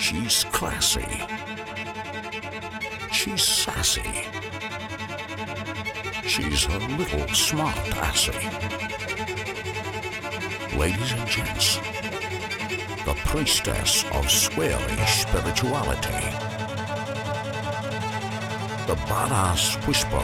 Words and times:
She's 0.00 0.44
classy. 0.44 1.06
She's 3.12 3.42
sassy. 3.42 4.02
She's 6.26 6.64
a 6.64 6.78
little 6.96 7.28
smart 7.28 7.76
assy. 7.98 8.32
Ladies 10.76 11.12
and 11.12 11.28
gents, 11.28 11.76
the 13.04 13.14
priestess 13.26 14.04
of 14.04 14.24
swirly 14.24 15.06
spirituality. 15.06 16.24
The 18.86 18.96
badass 19.06 19.86
whisperer 19.86 20.18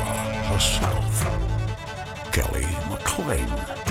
herself, 0.48 1.22
Kelly 2.32 2.66
McLean. 2.88 3.85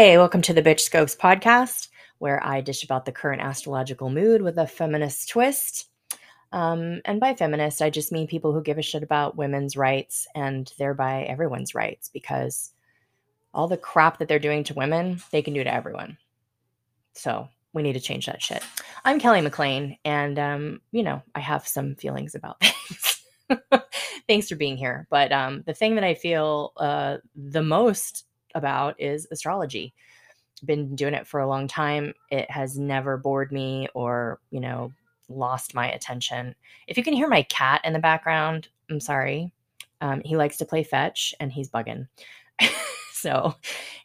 Hey, 0.00 0.16
welcome 0.16 0.40
to 0.40 0.54
the 0.54 0.62
Bitch 0.62 0.80
Scopes 0.80 1.14
podcast, 1.14 1.88
where 2.20 2.42
I 2.42 2.62
dish 2.62 2.82
about 2.82 3.04
the 3.04 3.12
current 3.12 3.42
astrological 3.42 4.08
mood 4.08 4.40
with 4.40 4.56
a 4.56 4.66
feminist 4.66 5.28
twist. 5.28 5.90
Um, 6.52 7.02
and 7.04 7.20
by 7.20 7.34
feminist, 7.34 7.82
I 7.82 7.90
just 7.90 8.10
mean 8.10 8.26
people 8.26 8.54
who 8.54 8.62
give 8.62 8.78
a 8.78 8.82
shit 8.82 9.02
about 9.02 9.36
women's 9.36 9.76
rights 9.76 10.26
and 10.34 10.72
thereby 10.78 11.24
everyone's 11.24 11.74
rights, 11.74 12.08
because 12.08 12.72
all 13.52 13.68
the 13.68 13.76
crap 13.76 14.16
that 14.20 14.28
they're 14.28 14.38
doing 14.38 14.64
to 14.64 14.74
women, 14.74 15.20
they 15.32 15.42
can 15.42 15.52
do 15.52 15.62
to 15.62 15.74
everyone. 15.74 16.16
So 17.12 17.50
we 17.74 17.82
need 17.82 17.92
to 17.92 18.00
change 18.00 18.24
that 18.24 18.40
shit. 18.40 18.62
I'm 19.04 19.20
Kelly 19.20 19.42
McLean, 19.42 19.98
and 20.06 20.38
um, 20.38 20.80
you 20.92 21.02
know, 21.02 21.22
I 21.34 21.40
have 21.40 21.68
some 21.68 21.94
feelings 21.94 22.34
about 22.34 22.58
things. 22.62 23.20
Thanks 24.26 24.48
for 24.48 24.56
being 24.56 24.78
here. 24.78 25.06
But 25.10 25.30
um, 25.30 25.62
the 25.66 25.74
thing 25.74 25.96
that 25.96 26.04
I 26.04 26.14
feel 26.14 26.72
uh, 26.78 27.18
the 27.36 27.62
most 27.62 28.24
about 28.54 29.00
is 29.00 29.26
astrology. 29.30 29.94
Been 30.64 30.94
doing 30.94 31.14
it 31.14 31.26
for 31.26 31.40
a 31.40 31.48
long 31.48 31.68
time. 31.68 32.12
It 32.30 32.50
has 32.50 32.78
never 32.78 33.16
bored 33.16 33.50
me 33.50 33.88
or, 33.94 34.40
you 34.50 34.60
know, 34.60 34.92
lost 35.28 35.74
my 35.74 35.90
attention. 35.90 36.54
If 36.86 36.96
you 36.96 37.04
can 37.04 37.14
hear 37.14 37.28
my 37.28 37.42
cat 37.44 37.80
in 37.84 37.92
the 37.92 37.98
background, 37.98 38.68
I'm 38.90 39.00
sorry. 39.00 39.52
Um, 40.00 40.22
he 40.24 40.36
likes 40.36 40.56
to 40.58 40.64
play 40.64 40.82
fetch 40.82 41.34
and 41.40 41.52
he's 41.52 41.70
bugging. 41.70 42.08
so, 43.12 43.54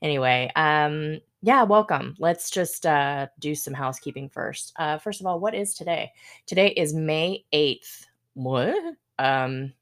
anyway, 0.02 0.52
um, 0.55 1.19
yeah, 1.41 1.63
welcome. 1.63 2.15
Let's 2.19 2.49
just 2.49 2.85
uh, 2.85 3.27
do 3.39 3.53
some 3.55 3.73
housekeeping 3.73 4.30
first. 4.30 4.73
Uh, 4.77 4.97
first 4.97 5.21
of 5.21 5.27
all, 5.27 5.39
what 5.39 5.53
is 5.53 5.73
today? 5.73 6.11
Today 6.45 6.69
is 6.69 6.93
May 6.93 7.45
8th. 7.53 8.05
What? 8.33 8.95
Um, 9.19 9.73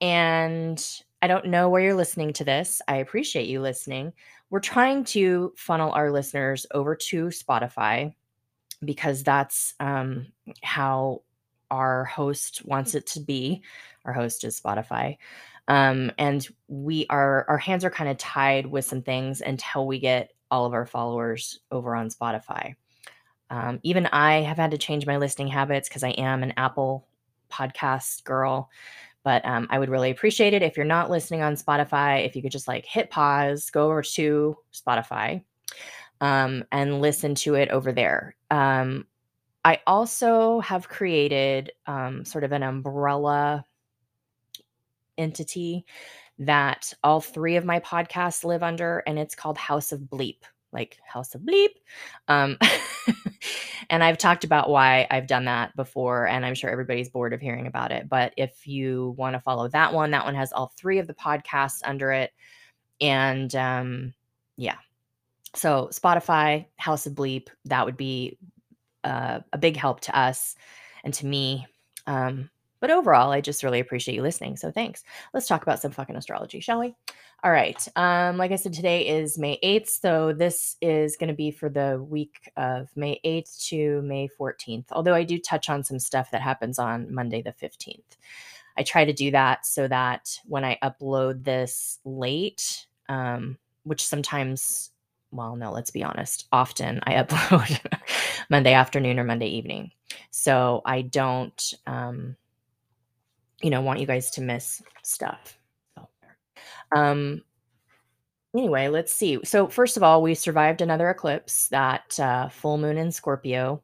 and 0.00 0.84
I 1.22 1.28
don't 1.28 1.46
know 1.46 1.68
where 1.68 1.80
you're 1.80 1.94
listening 1.94 2.32
to 2.34 2.44
this. 2.44 2.82
I 2.88 2.96
appreciate 2.96 3.48
you 3.48 3.60
listening. 3.60 4.12
We're 4.50 4.60
trying 4.60 5.04
to 5.04 5.54
funnel 5.56 5.92
our 5.92 6.10
listeners 6.10 6.66
over 6.74 6.96
to 6.96 7.26
Spotify 7.26 8.12
because 8.84 9.22
that's 9.22 9.74
um, 9.78 10.26
how 10.62 11.22
our 11.70 12.04
host 12.04 12.62
wants 12.66 12.96
it 12.96 13.06
to 13.06 13.20
be. 13.20 13.62
Our 14.04 14.12
host 14.12 14.42
is 14.42 14.60
Spotify. 14.60 15.16
Um, 15.68 16.10
and 16.18 16.46
we 16.66 17.06
are, 17.08 17.46
our 17.48 17.56
hands 17.56 17.84
are 17.84 17.90
kind 17.90 18.10
of 18.10 18.18
tied 18.18 18.66
with 18.66 18.84
some 18.84 19.02
things 19.02 19.40
until 19.40 19.86
we 19.86 20.00
get 20.00 20.32
all 20.50 20.66
of 20.66 20.74
our 20.74 20.86
followers 20.86 21.60
over 21.70 21.94
on 21.94 22.10
Spotify. 22.10 22.74
Um, 23.48 23.78
even 23.84 24.06
I 24.06 24.40
have 24.40 24.56
had 24.56 24.72
to 24.72 24.78
change 24.78 25.06
my 25.06 25.18
listening 25.18 25.48
habits 25.48 25.88
because 25.88 26.02
I 26.02 26.10
am 26.10 26.42
an 26.42 26.54
Apple 26.56 27.06
podcast 27.50 28.24
girl. 28.24 28.70
But 29.24 29.44
um, 29.44 29.68
I 29.70 29.78
would 29.78 29.88
really 29.88 30.10
appreciate 30.10 30.54
it 30.54 30.62
if 30.62 30.76
you're 30.76 30.84
not 30.84 31.10
listening 31.10 31.42
on 31.42 31.54
Spotify, 31.54 32.26
if 32.26 32.34
you 32.34 32.42
could 32.42 32.52
just 32.52 32.68
like 32.68 32.84
hit 32.84 33.10
pause, 33.10 33.70
go 33.70 33.86
over 33.86 34.02
to 34.02 34.56
Spotify, 34.74 35.44
um, 36.20 36.64
and 36.72 37.00
listen 37.00 37.34
to 37.36 37.54
it 37.54 37.68
over 37.68 37.92
there. 37.92 38.34
Um, 38.50 39.06
I 39.64 39.80
also 39.86 40.60
have 40.60 40.88
created 40.88 41.70
um, 41.86 42.24
sort 42.24 42.42
of 42.42 42.52
an 42.52 42.64
umbrella 42.64 43.64
entity 45.16 45.84
that 46.40 46.92
all 47.04 47.20
three 47.20 47.54
of 47.56 47.64
my 47.64 47.78
podcasts 47.78 48.44
live 48.44 48.64
under, 48.64 49.04
and 49.06 49.18
it's 49.18 49.36
called 49.36 49.56
House 49.56 49.92
of 49.92 50.00
Bleep 50.00 50.38
like 50.72 50.98
House 51.06 51.34
of 51.34 51.42
Bleep. 51.42 51.74
And 53.90 54.02
I've 54.02 54.18
talked 54.18 54.44
about 54.44 54.70
why 54.70 55.06
I've 55.10 55.26
done 55.26 55.46
that 55.46 55.74
before, 55.76 56.26
and 56.26 56.46
I'm 56.46 56.54
sure 56.54 56.70
everybody's 56.70 57.10
bored 57.10 57.32
of 57.32 57.40
hearing 57.40 57.66
about 57.66 57.92
it. 57.92 58.08
But 58.08 58.32
if 58.36 58.66
you 58.66 59.14
want 59.18 59.34
to 59.34 59.40
follow 59.40 59.68
that 59.68 59.92
one, 59.92 60.12
that 60.12 60.24
one 60.24 60.34
has 60.34 60.52
all 60.52 60.72
three 60.76 60.98
of 60.98 61.06
the 61.06 61.14
podcasts 61.14 61.80
under 61.84 62.12
it. 62.12 62.32
And 63.00 63.54
um, 63.54 64.14
yeah. 64.56 64.76
So 65.54 65.88
Spotify, 65.92 66.66
House 66.76 67.06
of 67.06 67.14
Bleep, 67.14 67.48
that 67.66 67.84
would 67.84 67.96
be 67.96 68.38
uh, 69.04 69.40
a 69.52 69.58
big 69.58 69.76
help 69.76 70.00
to 70.00 70.18
us 70.18 70.54
and 71.04 71.12
to 71.14 71.26
me. 71.26 71.66
Um, 72.06 72.48
but 72.82 72.90
overall, 72.90 73.30
I 73.30 73.40
just 73.40 73.62
really 73.62 73.78
appreciate 73.78 74.16
you 74.16 74.22
listening. 74.22 74.56
So 74.56 74.72
thanks. 74.72 75.04
Let's 75.32 75.46
talk 75.46 75.62
about 75.62 75.80
some 75.80 75.92
fucking 75.92 76.16
astrology, 76.16 76.58
shall 76.58 76.80
we? 76.80 76.96
All 77.44 77.52
right. 77.52 77.86
Um, 77.94 78.38
like 78.38 78.50
I 78.50 78.56
said, 78.56 78.72
today 78.72 79.06
is 79.06 79.38
May 79.38 79.56
8th. 79.62 79.88
So 79.88 80.32
this 80.32 80.76
is 80.82 81.16
going 81.16 81.28
to 81.28 81.34
be 81.34 81.52
for 81.52 81.68
the 81.68 82.04
week 82.08 82.50
of 82.56 82.88
May 82.96 83.20
8th 83.24 83.68
to 83.68 84.02
May 84.02 84.28
14th. 84.36 84.86
Although 84.90 85.14
I 85.14 85.22
do 85.22 85.38
touch 85.38 85.70
on 85.70 85.84
some 85.84 86.00
stuff 86.00 86.32
that 86.32 86.42
happens 86.42 86.80
on 86.80 87.14
Monday 87.14 87.40
the 87.40 87.52
15th. 87.52 88.16
I 88.76 88.82
try 88.82 89.04
to 89.04 89.12
do 89.12 89.30
that 89.30 89.64
so 89.64 89.86
that 89.86 90.40
when 90.44 90.64
I 90.64 90.76
upload 90.82 91.44
this 91.44 92.00
late, 92.04 92.86
um, 93.08 93.58
which 93.84 94.04
sometimes, 94.04 94.90
well, 95.30 95.54
no, 95.54 95.70
let's 95.70 95.92
be 95.92 96.02
honest, 96.02 96.48
often 96.50 96.98
I 97.04 97.12
upload 97.22 97.78
Monday 98.50 98.72
afternoon 98.72 99.20
or 99.20 99.24
Monday 99.24 99.50
evening. 99.50 99.92
So 100.32 100.82
I 100.84 101.02
don't. 101.02 101.74
Um, 101.86 102.36
you 103.62 103.70
know, 103.70 103.80
want 103.80 104.00
you 104.00 104.06
guys 104.06 104.30
to 104.32 104.40
miss 104.40 104.82
stuff. 105.02 105.58
Um, 106.94 107.42
anyway, 108.54 108.88
let's 108.88 109.12
see. 109.12 109.38
So, 109.44 109.68
first 109.68 109.96
of 109.96 110.02
all, 110.02 110.22
we 110.22 110.34
survived 110.34 110.80
another 110.80 111.08
eclipse, 111.10 111.68
that 111.68 112.18
uh, 112.20 112.48
full 112.48 112.78
moon 112.78 112.98
in 112.98 113.12
Scorpio. 113.12 113.82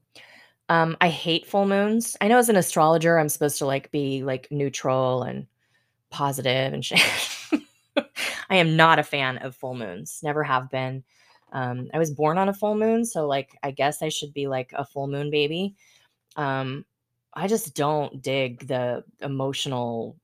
Um, 0.69 0.97
I 1.00 1.09
hate 1.09 1.47
full 1.47 1.67
moons. 1.67 2.17
I 2.21 2.28
know 2.28 2.38
as 2.38 2.50
an 2.50 2.56
astrologer, 2.56 3.19
I'm 3.19 3.31
supposed 3.31 3.59
to 3.59 3.67
like 3.67 3.91
be 3.91 4.22
like 4.22 4.49
neutral 4.50 5.22
and 5.22 5.47
positive 6.11 6.75
and 6.75 6.84
shit. 6.84 7.00
I 8.50 8.56
am 8.56 8.77
not 8.77 8.99
a 8.99 9.03
fan 9.03 9.38
of 9.38 9.56
full 9.56 9.75
moons. 9.75 10.21
Never 10.22 10.43
have 10.44 10.71
been. 10.71 11.05
Um, 11.53 11.88
I 11.94 11.99
was 11.99 12.11
born 12.11 12.37
on 12.37 12.50
a 12.50 12.55
full 12.55 12.75
moon, 12.75 13.06
so 13.06 13.27
like 13.27 13.56
I 13.62 13.71
guess 13.71 14.03
I 14.03 14.11
should 14.11 14.34
be 14.34 14.47
like 14.47 14.72
a 14.77 14.84
full 14.84 15.09
moon 15.09 15.31
baby. 15.31 15.75
Um, 16.37 16.84
I 17.34 17.47
just 17.47 17.75
don't 17.75 18.22
dig 18.22 18.66
the 18.66 19.05
emotional 19.21 20.16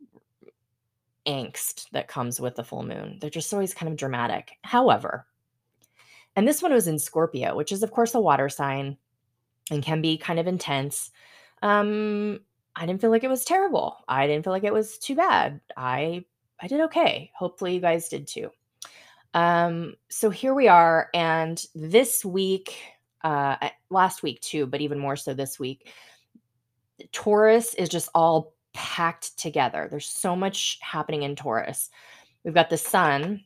angst 1.26 1.90
that 1.92 2.08
comes 2.08 2.40
with 2.40 2.56
the 2.56 2.64
full 2.64 2.82
moon. 2.82 3.18
They're 3.20 3.30
just 3.30 3.52
always 3.52 3.74
kind 3.74 3.90
of 3.90 3.96
dramatic. 3.96 4.52
However, 4.62 5.26
and 6.36 6.46
this 6.46 6.62
one 6.62 6.72
was 6.72 6.88
in 6.88 6.98
Scorpio, 6.98 7.54
which 7.56 7.72
is, 7.72 7.82
of 7.82 7.92
course, 7.92 8.14
a 8.14 8.20
water 8.20 8.48
sign 8.48 8.96
and 9.70 9.82
can 9.82 10.02
be 10.02 10.18
kind 10.18 10.38
of 10.38 10.46
intense. 10.46 11.10
Um, 11.62 12.40
I 12.76 12.86
didn't 12.86 13.00
feel 13.00 13.10
like 13.10 13.24
it 13.24 13.30
was 13.30 13.44
terrible. 13.44 13.98
I 14.08 14.26
didn't 14.26 14.44
feel 14.44 14.52
like 14.52 14.64
it 14.64 14.72
was 14.72 14.98
too 14.98 15.14
bad. 15.14 15.60
I 15.76 16.24
I 16.60 16.66
did 16.66 16.80
okay. 16.82 17.30
Hopefully 17.36 17.74
you 17.74 17.80
guys 17.80 18.08
did 18.08 18.26
too. 18.26 18.50
Um, 19.32 19.94
so 20.08 20.30
here 20.30 20.54
we 20.54 20.68
are, 20.68 21.08
and 21.14 21.64
this 21.74 22.24
week, 22.24 22.76
uh, 23.22 23.56
last 23.90 24.22
week 24.22 24.40
too, 24.40 24.66
but 24.66 24.80
even 24.80 24.98
more 24.98 25.16
so 25.16 25.34
this 25.34 25.58
week, 25.58 25.92
Taurus 27.12 27.74
is 27.74 27.88
just 27.88 28.08
all 28.14 28.54
packed 28.72 29.38
together. 29.38 29.88
There's 29.90 30.06
so 30.06 30.34
much 30.34 30.78
happening 30.80 31.22
in 31.22 31.36
Taurus. 31.36 31.90
We've 32.44 32.54
got 32.54 32.70
the 32.70 32.76
sun, 32.76 33.44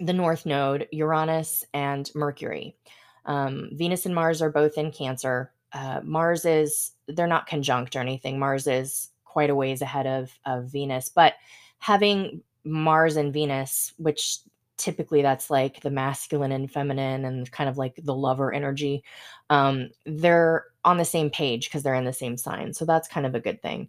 the 0.00 0.12
North 0.12 0.44
Node, 0.44 0.88
Uranus, 0.92 1.64
and 1.72 2.10
Mercury. 2.14 2.76
Um, 3.24 3.70
Venus 3.72 4.06
and 4.06 4.14
Mars 4.14 4.42
are 4.42 4.50
both 4.50 4.76
in 4.76 4.92
Cancer. 4.92 5.52
Uh, 5.72 6.00
Mars 6.02 6.44
is, 6.44 6.92
they're 7.08 7.26
not 7.26 7.46
conjunct 7.46 7.96
or 7.96 8.00
anything. 8.00 8.38
Mars 8.38 8.66
is 8.66 9.10
quite 9.24 9.50
a 9.50 9.54
ways 9.54 9.82
ahead 9.82 10.06
of, 10.06 10.38
of 10.44 10.66
Venus, 10.66 11.08
but 11.08 11.34
having 11.78 12.42
Mars 12.64 13.16
and 13.16 13.32
Venus, 13.32 13.92
which 13.96 14.38
typically 14.76 15.22
that's 15.22 15.50
like 15.50 15.80
the 15.80 15.90
masculine 15.90 16.52
and 16.52 16.70
feminine 16.70 17.24
and 17.24 17.50
kind 17.50 17.68
of 17.68 17.78
like 17.78 17.98
the 18.02 18.14
lover 18.14 18.52
energy, 18.52 19.02
um, 19.50 19.90
they're 20.04 20.66
on 20.84 20.96
the 20.96 21.04
same 21.04 21.30
page 21.30 21.68
because 21.68 21.82
they're 21.82 21.94
in 21.94 22.04
the 22.04 22.12
same 22.12 22.36
sign. 22.36 22.72
So 22.72 22.84
that's 22.84 23.08
kind 23.08 23.26
of 23.26 23.34
a 23.34 23.40
good 23.40 23.62
thing. 23.62 23.88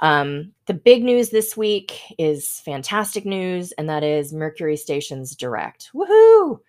Um, 0.00 0.52
the 0.66 0.74
big 0.74 1.02
news 1.02 1.30
this 1.30 1.56
week 1.56 2.00
is 2.18 2.60
fantastic 2.64 3.24
news, 3.24 3.72
and 3.72 3.88
that 3.88 4.04
is 4.04 4.32
Mercury 4.32 4.76
stations 4.76 5.34
direct. 5.34 5.90
Woohoo! 5.94 6.60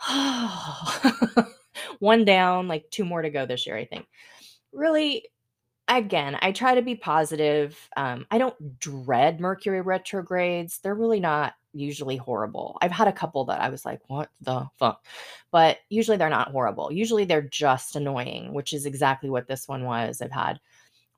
One 2.00 2.24
down, 2.24 2.66
like 2.68 2.90
two 2.90 3.04
more 3.04 3.22
to 3.22 3.30
go 3.30 3.46
this 3.46 3.66
year, 3.66 3.76
I 3.76 3.84
think. 3.84 4.06
Really, 4.72 5.26
again, 5.98 6.38
I 6.40 6.52
try 6.52 6.74
to 6.74 6.82
be 6.82 6.94
positive. 6.94 7.88
Um, 7.96 8.26
I 8.30 8.38
don't 8.38 8.78
dread 8.78 9.40
Mercury 9.40 9.80
retrogrades. 9.80 10.78
They're 10.78 10.94
really 10.94 11.20
not 11.20 11.54
usually 11.72 12.16
horrible. 12.16 12.78
I've 12.82 12.90
had 12.90 13.08
a 13.08 13.12
couple 13.12 13.44
that 13.46 13.60
I 13.60 13.68
was 13.68 13.84
like, 13.84 14.00
what 14.08 14.30
the 14.40 14.66
fuck? 14.78 15.04
But 15.50 15.78
usually 15.88 16.16
they're 16.16 16.28
not 16.28 16.50
horrible. 16.50 16.92
Usually 16.92 17.24
they're 17.24 17.42
just 17.42 17.96
annoying, 17.96 18.52
which 18.52 18.72
is 18.72 18.86
exactly 18.86 19.30
what 19.30 19.46
this 19.46 19.68
one 19.68 19.84
was. 19.84 20.20
I've 20.20 20.32
had 20.32 20.60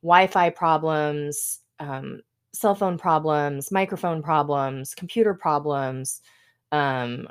Wi 0.02 0.26
Fi 0.26 0.50
problems, 0.50 1.60
um, 1.78 2.20
cell 2.52 2.74
phone 2.74 2.98
problems, 2.98 3.70
microphone 3.70 4.22
problems, 4.22 4.94
computer 4.94 5.34
problems, 5.34 6.20
um, 6.70 7.28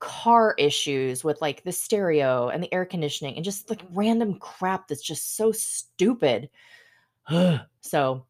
car 0.00 0.54
issues 0.58 1.24
with 1.24 1.40
like 1.40 1.62
the 1.64 1.72
stereo 1.72 2.48
and 2.48 2.62
the 2.62 2.72
air 2.74 2.84
conditioning 2.84 3.36
and 3.36 3.44
just 3.44 3.70
like 3.70 3.82
random 3.92 4.38
crap 4.38 4.88
that's 4.88 5.02
just 5.02 5.36
so 5.36 5.50
stupid. 5.52 6.50
so 7.80 8.26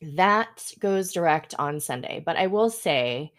that 0.00 0.72
goes 0.78 1.12
direct 1.12 1.54
on 1.58 1.80
Sunday. 1.80 2.22
But 2.24 2.36
I 2.36 2.46
will 2.46 2.70
say, 2.70 3.32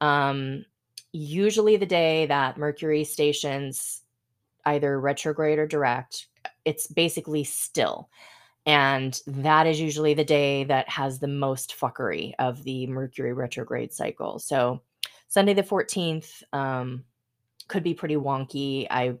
um, 0.00 0.64
usually 1.12 1.76
the 1.76 1.86
day 1.86 2.26
that 2.26 2.58
Mercury 2.58 3.04
stations 3.04 4.02
either 4.64 4.98
retrograde 5.00 5.58
or 5.58 5.66
direct, 5.66 6.26
it's 6.64 6.86
basically 6.86 7.44
still. 7.44 8.10
And 8.66 9.18
that 9.28 9.66
is 9.66 9.80
usually 9.80 10.14
the 10.14 10.24
day 10.24 10.64
that 10.64 10.88
has 10.88 11.18
the 11.18 11.28
most 11.28 11.74
fuckery 11.78 12.34
of 12.38 12.64
the 12.64 12.86
Mercury 12.88 13.32
retrograde 13.32 13.92
cycle. 13.92 14.40
So 14.40 14.82
Sunday 15.28 15.54
the 15.54 15.62
14th 15.62 16.42
um, 16.52 17.04
could 17.68 17.84
be 17.84 17.94
pretty 17.94 18.16
wonky. 18.16 18.86
I 18.90 19.14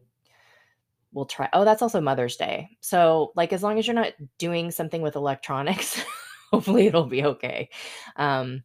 will 1.16 1.26
try. 1.26 1.48
Oh, 1.54 1.64
that's 1.64 1.82
also 1.82 2.00
Mother's 2.00 2.36
Day. 2.36 2.76
So, 2.80 3.32
like, 3.34 3.52
as 3.52 3.62
long 3.62 3.78
as 3.78 3.86
you're 3.86 3.94
not 3.94 4.12
doing 4.38 4.70
something 4.70 5.00
with 5.00 5.16
electronics, 5.16 6.04
hopefully 6.52 6.86
it'll 6.86 7.06
be 7.06 7.24
okay. 7.24 7.70
Um, 8.16 8.62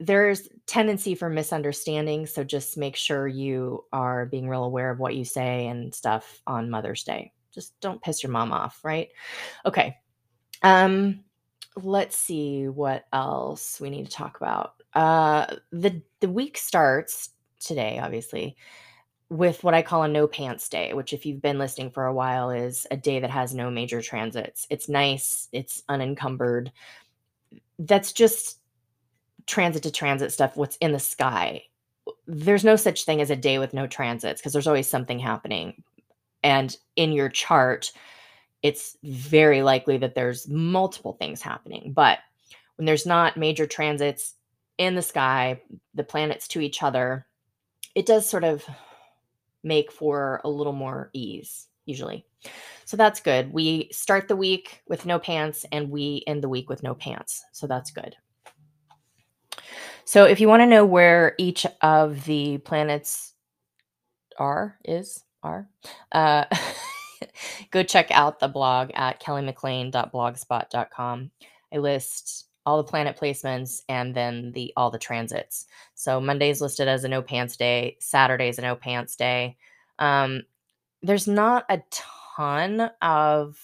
there's 0.00 0.48
tendency 0.66 1.14
for 1.14 1.28
misunderstanding 1.28 2.24
so 2.24 2.42
just 2.42 2.78
make 2.78 2.96
sure 2.96 3.28
you 3.28 3.84
are 3.92 4.24
being 4.24 4.48
real 4.48 4.64
aware 4.64 4.90
of 4.90 4.98
what 4.98 5.14
you 5.14 5.26
say 5.26 5.66
and 5.66 5.94
stuff 5.94 6.40
on 6.46 6.70
mother's 6.70 7.04
day 7.04 7.30
just 7.52 7.78
don't 7.80 8.00
piss 8.00 8.22
your 8.22 8.32
mom 8.32 8.50
off 8.50 8.80
right 8.82 9.08
okay 9.66 9.98
um 10.62 11.22
let's 11.76 12.16
see 12.16 12.66
what 12.66 13.04
else 13.12 13.78
we 13.78 13.90
need 13.90 14.06
to 14.06 14.10
talk 14.10 14.38
about 14.38 14.72
uh 14.94 15.54
the 15.70 16.00
the 16.20 16.30
week 16.30 16.56
starts 16.56 17.28
today 17.58 17.98
obviously 18.02 18.56
with 19.30 19.62
what 19.62 19.74
I 19.74 19.82
call 19.82 20.02
a 20.02 20.08
no 20.08 20.26
pants 20.26 20.68
day, 20.68 20.92
which, 20.92 21.12
if 21.12 21.24
you've 21.24 21.40
been 21.40 21.58
listening 21.58 21.90
for 21.90 22.06
a 22.06 22.12
while, 22.12 22.50
is 22.50 22.86
a 22.90 22.96
day 22.96 23.20
that 23.20 23.30
has 23.30 23.54
no 23.54 23.70
major 23.70 24.02
transits. 24.02 24.66
It's 24.70 24.88
nice, 24.88 25.48
it's 25.52 25.84
unencumbered. 25.88 26.72
That's 27.78 28.12
just 28.12 28.58
transit 29.46 29.84
to 29.84 29.92
transit 29.92 30.32
stuff, 30.32 30.56
what's 30.56 30.76
in 30.78 30.92
the 30.92 30.98
sky. 30.98 31.62
There's 32.26 32.64
no 32.64 32.76
such 32.76 33.04
thing 33.04 33.20
as 33.20 33.30
a 33.30 33.36
day 33.36 33.58
with 33.58 33.72
no 33.72 33.86
transits 33.86 34.40
because 34.40 34.52
there's 34.52 34.66
always 34.66 34.88
something 34.88 35.20
happening. 35.20 35.82
And 36.42 36.76
in 36.96 37.12
your 37.12 37.28
chart, 37.28 37.92
it's 38.62 38.96
very 39.04 39.62
likely 39.62 39.96
that 39.98 40.14
there's 40.14 40.48
multiple 40.48 41.12
things 41.14 41.40
happening. 41.40 41.92
But 41.92 42.18
when 42.76 42.84
there's 42.84 43.06
not 43.06 43.36
major 43.36 43.66
transits 43.66 44.34
in 44.76 44.96
the 44.96 45.02
sky, 45.02 45.60
the 45.94 46.04
planets 46.04 46.48
to 46.48 46.60
each 46.60 46.82
other, 46.82 47.26
it 47.94 48.06
does 48.06 48.28
sort 48.28 48.44
of 48.44 48.64
make 49.62 49.92
for 49.92 50.40
a 50.44 50.48
little 50.48 50.72
more 50.72 51.10
ease, 51.12 51.66
usually. 51.86 52.26
So 52.84 52.96
that's 52.96 53.20
good. 53.20 53.52
We 53.52 53.88
start 53.92 54.28
the 54.28 54.36
week 54.36 54.82
with 54.88 55.06
no 55.06 55.18
pants 55.18 55.64
and 55.70 55.90
we 55.90 56.24
end 56.26 56.42
the 56.42 56.48
week 56.48 56.68
with 56.68 56.82
no 56.82 56.94
pants. 56.94 57.44
So 57.52 57.66
that's 57.66 57.90
good. 57.90 58.16
So 60.04 60.24
if 60.24 60.40
you 60.40 60.48
want 60.48 60.62
to 60.62 60.66
know 60.66 60.84
where 60.84 61.34
each 61.38 61.66
of 61.82 62.24
the 62.24 62.58
planets 62.58 63.34
are, 64.38 64.76
is, 64.84 65.22
are, 65.42 65.68
uh, 66.10 66.46
go 67.70 67.84
check 67.84 68.10
out 68.10 68.40
the 68.40 68.48
blog 68.48 68.90
at 68.94 69.22
kellymclean.blogspot.com. 69.22 71.30
I 71.72 71.78
list 71.78 72.49
all 72.66 72.76
the 72.76 72.88
planet 72.88 73.18
placements 73.18 73.82
and 73.88 74.14
then 74.14 74.52
the 74.52 74.72
all 74.76 74.90
the 74.90 74.98
transits. 74.98 75.66
So 75.94 76.20
Monday's 76.20 76.60
listed 76.60 76.88
as 76.88 77.04
a 77.04 77.08
no 77.08 77.22
pants 77.22 77.56
day, 77.56 77.96
Saturday's 78.00 78.58
a 78.58 78.62
no 78.62 78.76
pants 78.76 79.16
day. 79.16 79.56
Um, 79.98 80.42
there's 81.02 81.26
not 81.26 81.64
a 81.68 81.82
ton 81.90 82.90
of 83.00 83.58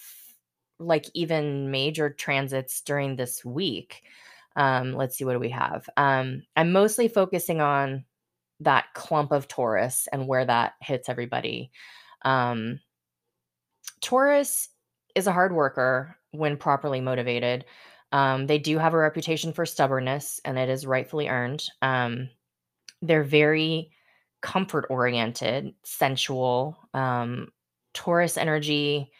like 0.78 1.06
even 1.14 1.70
major 1.70 2.10
transits 2.10 2.80
during 2.80 3.16
this 3.16 3.44
week. 3.44 4.02
Um, 4.56 4.94
let's 4.94 5.16
see, 5.16 5.24
what 5.24 5.34
do 5.34 5.38
we 5.38 5.50
have? 5.50 5.88
Um, 5.96 6.42
I'm 6.56 6.72
mostly 6.72 7.08
focusing 7.08 7.60
on 7.60 8.04
that 8.60 8.86
clump 8.94 9.32
of 9.32 9.48
Taurus 9.48 10.08
and 10.12 10.26
where 10.26 10.44
that 10.44 10.74
hits 10.80 11.08
everybody. 11.08 11.70
Um, 12.22 12.80
Taurus 14.00 14.70
is 15.14 15.26
a 15.26 15.32
hard 15.32 15.54
worker 15.54 16.16
when 16.30 16.56
properly 16.56 17.00
motivated. 17.00 17.64
Um, 18.16 18.46
they 18.46 18.58
do 18.58 18.78
have 18.78 18.94
a 18.94 18.98
reputation 18.98 19.52
for 19.52 19.66
stubbornness, 19.66 20.40
and 20.42 20.58
it 20.58 20.70
is 20.70 20.86
rightfully 20.86 21.28
earned. 21.28 21.62
Um, 21.82 22.30
they're 23.02 23.22
very 23.22 23.90
comfort 24.40 24.86
oriented, 24.88 25.74
sensual. 25.84 26.78
Um, 26.94 27.48
Taurus 27.92 28.38
energy. 28.38 29.10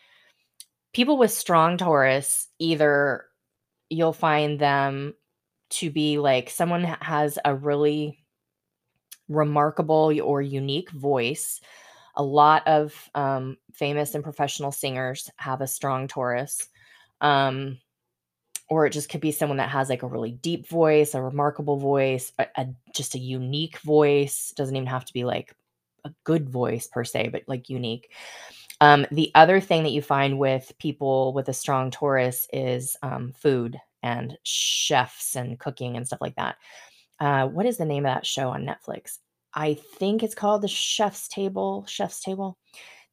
People 0.95 1.19
with 1.19 1.31
strong 1.31 1.77
Taurus 1.77 2.49
either 2.59 3.27
you'll 3.91 4.15
find 4.15 4.59
them 4.59 5.13
to 5.69 5.91
be 5.91 6.17
like 6.19 6.49
someone 6.49 6.85
has 6.85 7.39
a 7.45 7.55
really 7.55 8.25
remarkable 9.29 10.19
or 10.23 10.41
unique 10.41 10.91
voice. 10.91 11.61
A 12.15 12.23
lot 12.23 12.67
of 12.67 12.95
um, 13.15 13.59
famous 13.75 14.15
and 14.15 14.25
professional 14.25 14.73
singers 14.73 15.31
have 15.37 15.61
a 15.61 15.67
strong 15.67 16.09
Taurus. 16.09 16.67
Um, 17.21 17.77
or 18.69 18.87
it 18.87 18.91
just 18.91 19.09
could 19.09 19.21
be 19.21 19.33
someone 19.33 19.59
that 19.59 19.71
has 19.71 19.89
like 19.89 20.03
a 20.03 20.09
really 20.09 20.33
deep 20.33 20.69
voice, 20.69 21.15
a 21.15 21.23
remarkable 21.23 21.79
voice, 21.79 22.33
a, 22.39 22.47
a, 22.57 22.67
just 22.95 23.15
a 23.15 23.19
unique 23.19 23.79
voice. 23.79 24.53
Doesn't 24.57 24.75
even 24.75 24.89
have 24.89 25.05
to 25.05 25.13
be 25.13 25.25
like 25.25 25.55
a 26.05 26.13
good 26.25 26.49
voice 26.49 26.87
per 26.87 27.05
se, 27.05 27.29
but 27.29 27.43
like 27.47 27.69
unique. 27.69 28.11
Um, 28.81 29.07
the 29.11 29.31
other 29.35 29.61
thing 29.61 29.85
that 29.85 29.93
you 29.93 30.03
find 30.03 30.39
with 30.39 30.73
people 30.79 31.33
with 31.33 31.49
a 31.49 31.55
strong 31.55 31.91
Taurus 31.91 32.47
is 32.53 32.97
um, 33.03 33.33
food 33.33 33.81
and 34.03 34.37
chefs 34.43 35.37
and 35.37 35.59
cooking 35.59 35.97
and 35.97 36.07
stuff 36.07 36.21
like 36.21 36.37
that. 36.37 36.57
Uh, 37.19 37.47
what 37.47 37.67
is 37.67 37.79
the 37.79 37.85
name 37.85 38.05
of 38.05 38.15
that 38.15 38.27
show 38.27 38.51
on 38.51 38.67
Netflix? 38.67 39.19
I 39.55 39.75
think 39.75 40.23
it's 40.23 40.35
called 40.35 40.63
The 40.63 40.69
Chef's 40.69 41.29
Table. 41.29 41.87
Chef's 41.89 42.21
Table. 42.21 42.59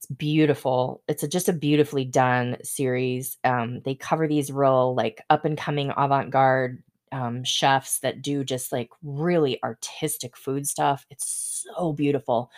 It's 0.04 0.12
beautiful. 0.12 1.02
It's 1.08 1.24
a, 1.24 1.30
just 1.30 1.48
a 1.48 1.54
beautifully 1.54 2.04
done 2.04 2.58
series. 2.62 3.38
Um, 3.46 3.80
they 3.86 3.96
cover 3.96 4.28
these 4.28 4.52
real 4.52 4.94
like 4.94 5.22
up 5.30 5.46
and 5.46 5.58
coming 5.58 5.94
avant 5.96 6.30
garde 6.30 6.84
um, 7.14 7.46
chefs 7.46 8.00
that 8.00 8.22
do 8.22 8.44
just 8.44 8.74
like 8.74 8.90
really 9.02 9.64
artistic 9.64 10.36
food 10.36 10.68
stuff. 10.68 11.06
It's 11.10 11.64
so 11.66 11.94
beautiful. 11.94 12.52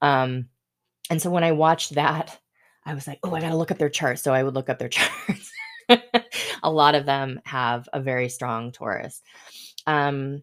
Um, 0.00 0.48
and 1.10 1.20
so 1.20 1.28
when 1.28 1.44
I 1.44 1.52
watched 1.52 1.96
that, 1.96 2.38
I 2.86 2.94
was 2.94 3.06
like, 3.06 3.18
oh, 3.24 3.34
I 3.34 3.42
got 3.42 3.50
to 3.50 3.56
look 3.58 3.70
up 3.70 3.78
their 3.78 3.90
charts. 3.90 4.22
So 4.22 4.32
I 4.32 4.42
would 4.42 4.54
look 4.54 4.70
up 4.70 4.78
their 4.78 4.88
charts. 4.90 5.52
a 6.62 6.70
lot 6.70 6.94
of 6.94 7.04
them 7.04 7.42
have 7.44 7.90
a 7.92 8.00
very 8.00 8.30
strong 8.30 8.72
Taurus. 8.72 9.20
Um, 9.86 10.42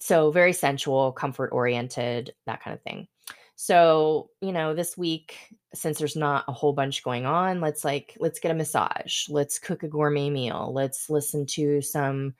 so 0.00 0.30
very 0.30 0.54
sensual, 0.54 1.12
comfort 1.12 1.50
oriented, 1.52 2.32
that 2.46 2.62
kind 2.62 2.72
of 2.72 2.82
thing. 2.82 3.06
So, 3.62 4.30
you 4.40 4.50
know, 4.50 4.74
this 4.74 4.98
week, 4.98 5.36
since 5.72 5.96
there's 5.96 6.16
not 6.16 6.44
a 6.48 6.52
whole 6.52 6.72
bunch 6.72 7.04
going 7.04 7.26
on, 7.26 7.60
let's 7.60 7.84
like, 7.84 8.16
let's 8.18 8.40
get 8.40 8.50
a 8.50 8.54
massage. 8.54 9.28
Let's 9.28 9.60
cook 9.60 9.84
a 9.84 9.88
gourmet 9.88 10.30
meal. 10.30 10.72
Let's 10.74 11.08
listen 11.08 11.46
to 11.50 11.80
some 11.80 12.34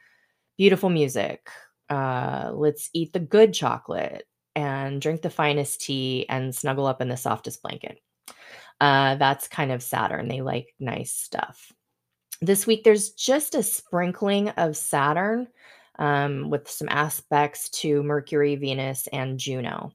beautiful 0.59 0.91
music. 0.91 1.49
Uh, 1.89 2.51
let's 2.53 2.91
eat 2.93 3.13
the 3.13 3.21
good 3.21 3.55
chocolate 3.55 4.27
and 4.57 5.01
drink 5.01 5.23
the 5.23 5.31
finest 5.31 5.83
tea 5.83 6.27
and 6.29 6.53
snuggle 6.53 6.87
up 6.87 7.01
in 7.01 7.09
the 7.09 7.17
softest 7.17 7.63
blanket. 7.63 8.01
Uh, 8.81 9.15
that's 9.15 9.47
kind 9.47 9.71
of 9.71 9.81
Saturn. 9.81 10.27
They 10.27 10.41
like 10.41 10.75
nice 10.81 11.13
stuff. 11.15 11.71
This 12.41 12.67
week, 12.67 12.83
there's 12.83 13.11
just 13.11 13.55
a 13.55 13.63
sprinkling 13.63 14.49
of 14.49 14.77
Saturn 14.77 15.47
um, 16.01 16.51
with 16.51 16.69
some 16.69 16.89
aspects 16.91 17.69
to 17.69 18.03
Mercury, 18.03 18.57
Venus, 18.57 19.07
and 19.13 19.39
Juno. 19.39 19.93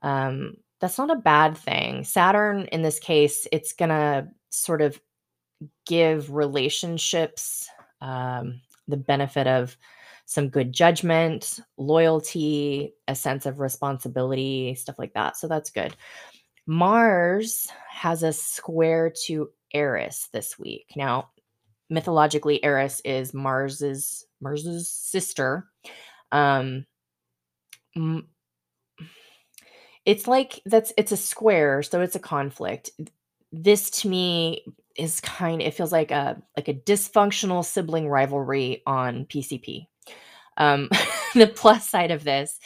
Um, 0.00 0.56
that's 0.82 0.98
not 0.98 1.12
a 1.12 1.16
bad 1.16 1.56
thing. 1.56 2.02
Saturn, 2.02 2.66
in 2.72 2.82
this 2.82 2.98
case, 2.98 3.46
it's 3.52 3.72
going 3.72 3.90
to 3.90 4.26
sort 4.50 4.82
of 4.82 5.00
give 5.86 6.34
relationships 6.34 7.68
um, 8.00 8.60
the 8.88 8.96
benefit 8.96 9.46
of 9.46 9.76
some 10.26 10.48
good 10.48 10.72
judgment, 10.72 11.60
loyalty, 11.76 12.94
a 13.06 13.14
sense 13.14 13.46
of 13.46 13.60
responsibility, 13.60 14.74
stuff 14.74 14.98
like 14.98 15.14
that. 15.14 15.36
So 15.36 15.46
that's 15.46 15.70
good. 15.70 15.94
Mars 16.66 17.68
has 17.88 18.24
a 18.24 18.32
square 18.32 19.12
to 19.26 19.50
Eris 19.72 20.30
this 20.32 20.58
week. 20.58 20.86
Now, 20.96 21.30
mythologically, 21.90 22.62
Eris 22.64 23.00
is 23.04 23.32
Mars's 23.32 24.26
Mars's 24.40 24.90
sister. 24.90 25.68
Um, 26.32 26.86
it's 30.04 30.26
like 30.26 30.60
that's 30.66 30.92
it's 30.96 31.12
a 31.12 31.16
square, 31.16 31.82
so 31.82 32.00
it's 32.00 32.16
a 32.16 32.20
conflict. 32.20 32.90
This 33.52 33.90
to 33.90 34.08
me 34.08 34.64
is 34.96 35.20
kind 35.20 35.62
it 35.62 35.74
feels 35.74 35.92
like 35.92 36.10
a 36.10 36.40
like 36.56 36.68
a 36.68 36.74
dysfunctional 36.74 37.64
sibling 37.64 38.08
rivalry 38.08 38.82
on 38.86 39.26
PCP. 39.26 39.86
Um, 40.56 40.90
the 41.34 41.46
plus 41.46 41.88
side 41.88 42.10
of 42.10 42.24
this 42.24 42.58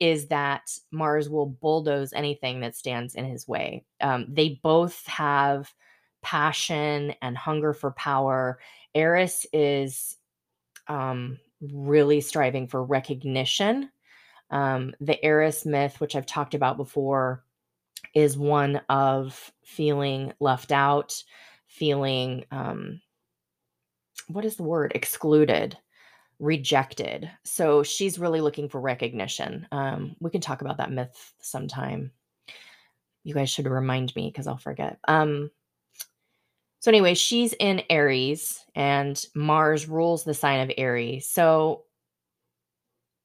is 0.00 0.26
that 0.28 0.62
Mars 0.90 1.28
will 1.28 1.46
bulldoze 1.46 2.12
anything 2.12 2.60
that 2.60 2.76
stands 2.76 3.14
in 3.14 3.24
his 3.24 3.46
way. 3.46 3.84
Um, 4.00 4.26
they 4.28 4.60
both 4.62 5.06
have 5.06 5.72
passion 6.22 7.14
and 7.22 7.36
hunger 7.36 7.72
for 7.72 7.92
power. 7.92 8.58
Eris 8.94 9.46
is 9.52 10.16
um, 10.88 11.38
really 11.60 12.20
striving 12.20 12.66
for 12.66 12.82
recognition. 12.82 13.90
Um, 14.54 14.94
the 15.00 15.22
Eris 15.22 15.66
myth, 15.66 16.00
which 16.00 16.16
I've 16.16 16.24
talked 16.24 16.54
about 16.54 16.78
before, 16.78 17.44
is 18.14 18.38
one 18.38 18.80
of 18.88 19.52
feeling 19.64 20.32
left 20.40 20.72
out, 20.72 21.22
feeling 21.66 22.44
um, 22.50 23.00
what 24.28 24.44
is 24.44 24.56
the 24.56 24.62
word? 24.62 24.92
Excluded, 24.94 25.76
rejected. 26.38 27.30
So 27.44 27.82
she's 27.82 28.18
really 28.18 28.40
looking 28.40 28.68
for 28.68 28.80
recognition. 28.80 29.66
Um, 29.72 30.16
we 30.20 30.30
can 30.30 30.40
talk 30.40 30.60
about 30.60 30.78
that 30.78 30.92
myth 30.92 31.34
sometime. 31.40 32.12
You 33.24 33.34
guys 33.34 33.50
should 33.50 33.66
remind 33.66 34.14
me 34.14 34.30
because 34.30 34.46
I'll 34.46 34.56
forget. 34.56 34.98
Um, 35.08 35.50
so, 36.84 36.90
anyway, 36.90 37.14
she's 37.14 37.54
in 37.54 37.82
Aries 37.88 38.62
and 38.74 39.24
Mars 39.34 39.88
rules 39.88 40.24
the 40.24 40.34
sign 40.34 40.60
of 40.60 40.70
Aries. 40.76 41.26
So, 41.26 41.84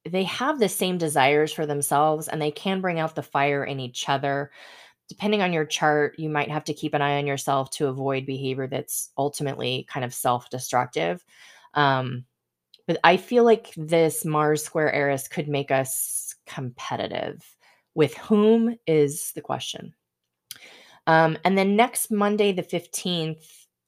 they 0.10 0.24
have 0.24 0.60
the 0.60 0.70
same 0.70 0.98
desires 0.98 1.52
for 1.52 1.66
themselves 1.66 2.28
and 2.28 2.42
they 2.42 2.52
can 2.52 2.82
bring 2.82 3.00
out 3.00 3.16
the 3.16 3.24
fire 3.24 3.64
in 3.64 3.80
each 3.80 4.10
other. 4.10 4.52
Depending 5.08 5.42
on 5.42 5.54
your 5.54 5.66
chart, 5.66 6.18
you 6.20 6.30
might 6.30 6.52
have 6.52 6.64
to 6.66 6.74
keep 6.74 6.94
an 6.94 7.02
eye 7.02 7.18
on 7.18 7.28
yourself 7.28 7.70
to 7.72 7.88
avoid 7.88 8.26
behavior 8.26 8.68
that's 8.68 9.12
ultimately 9.18 9.88
kind 9.90 10.06
of 10.06 10.14
self 10.14 10.50
destructive. 10.50 11.24
Um, 11.74 12.26
but 12.88 12.98
I 13.04 13.18
feel 13.18 13.44
like 13.44 13.74
this 13.78 14.26
Mars 14.26 14.64
square 14.64 14.92
Eris 14.92 15.28
could 15.28 15.48
make 15.48 15.72
us 15.72 16.36
competitive. 16.46 17.44
With 17.96 18.16
whom 18.18 18.76
is 18.88 19.32
the 19.34 19.42
question? 19.42 19.94
Um, 21.06 21.38
and 21.44 21.58
then 21.58 21.76
next 21.76 22.12
Monday, 22.12 22.52
the 22.52 22.64
15th, 22.64 23.44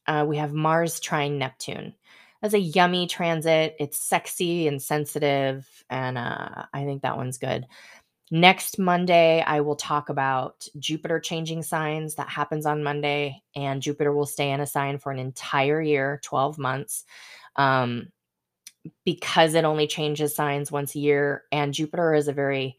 uh, 0.07 0.25
we 0.27 0.37
have 0.37 0.53
Mars 0.53 0.99
trine 0.99 1.37
Neptune. 1.37 1.93
That's 2.41 2.53
a 2.53 2.59
yummy 2.59 3.07
transit. 3.07 3.75
It's 3.79 3.99
sexy 3.99 4.67
and 4.67 4.81
sensitive. 4.81 5.67
And 5.89 6.17
uh, 6.17 6.65
I 6.73 6.85
think 6.85 7.03
that 7.03 7.17
one's 7.17 7.37
good. 7.37 7.67
Next 8.33 8.79
Monday, 8.79 9.43
I 9.45 9.59
will 9.59 9.75
talk 9.75 10.07
about 10.07 10.65
Jupiter 10.79 11.19
changing 11.19 11.63
signs. 11.63 12.15
That 12.15 12.29
happens 12.29 12.65
on 12.65 12.81
Monday, 12.81 13.43
and 13.55 13.81
Jupiter 13.81 14.13
will 14.13 14.25
stay 14.25 14.51
in 14.51 14.61
a 14.61 14.65
sign 14.65 14.99
for 14.99 15.11
an 15.11 15.19
entire 15.19 15.81
year, 15.81 16.21
12 16.23 16.57
months. 16.57 17.03
Um, 17.57 18.07
because 19.05 19.53
it 19.53 19.65
only 19.65 19.85
changes 19.85 20.33
signs 20.33 20.71
once 20.71 20.95
a 20.95 20.99
year, 20.99 21.43
and 21.51 21.73
Jupiter 21.73 22.13
is 22.13 22.29
a 22.29 22.33
very 22.33 22.77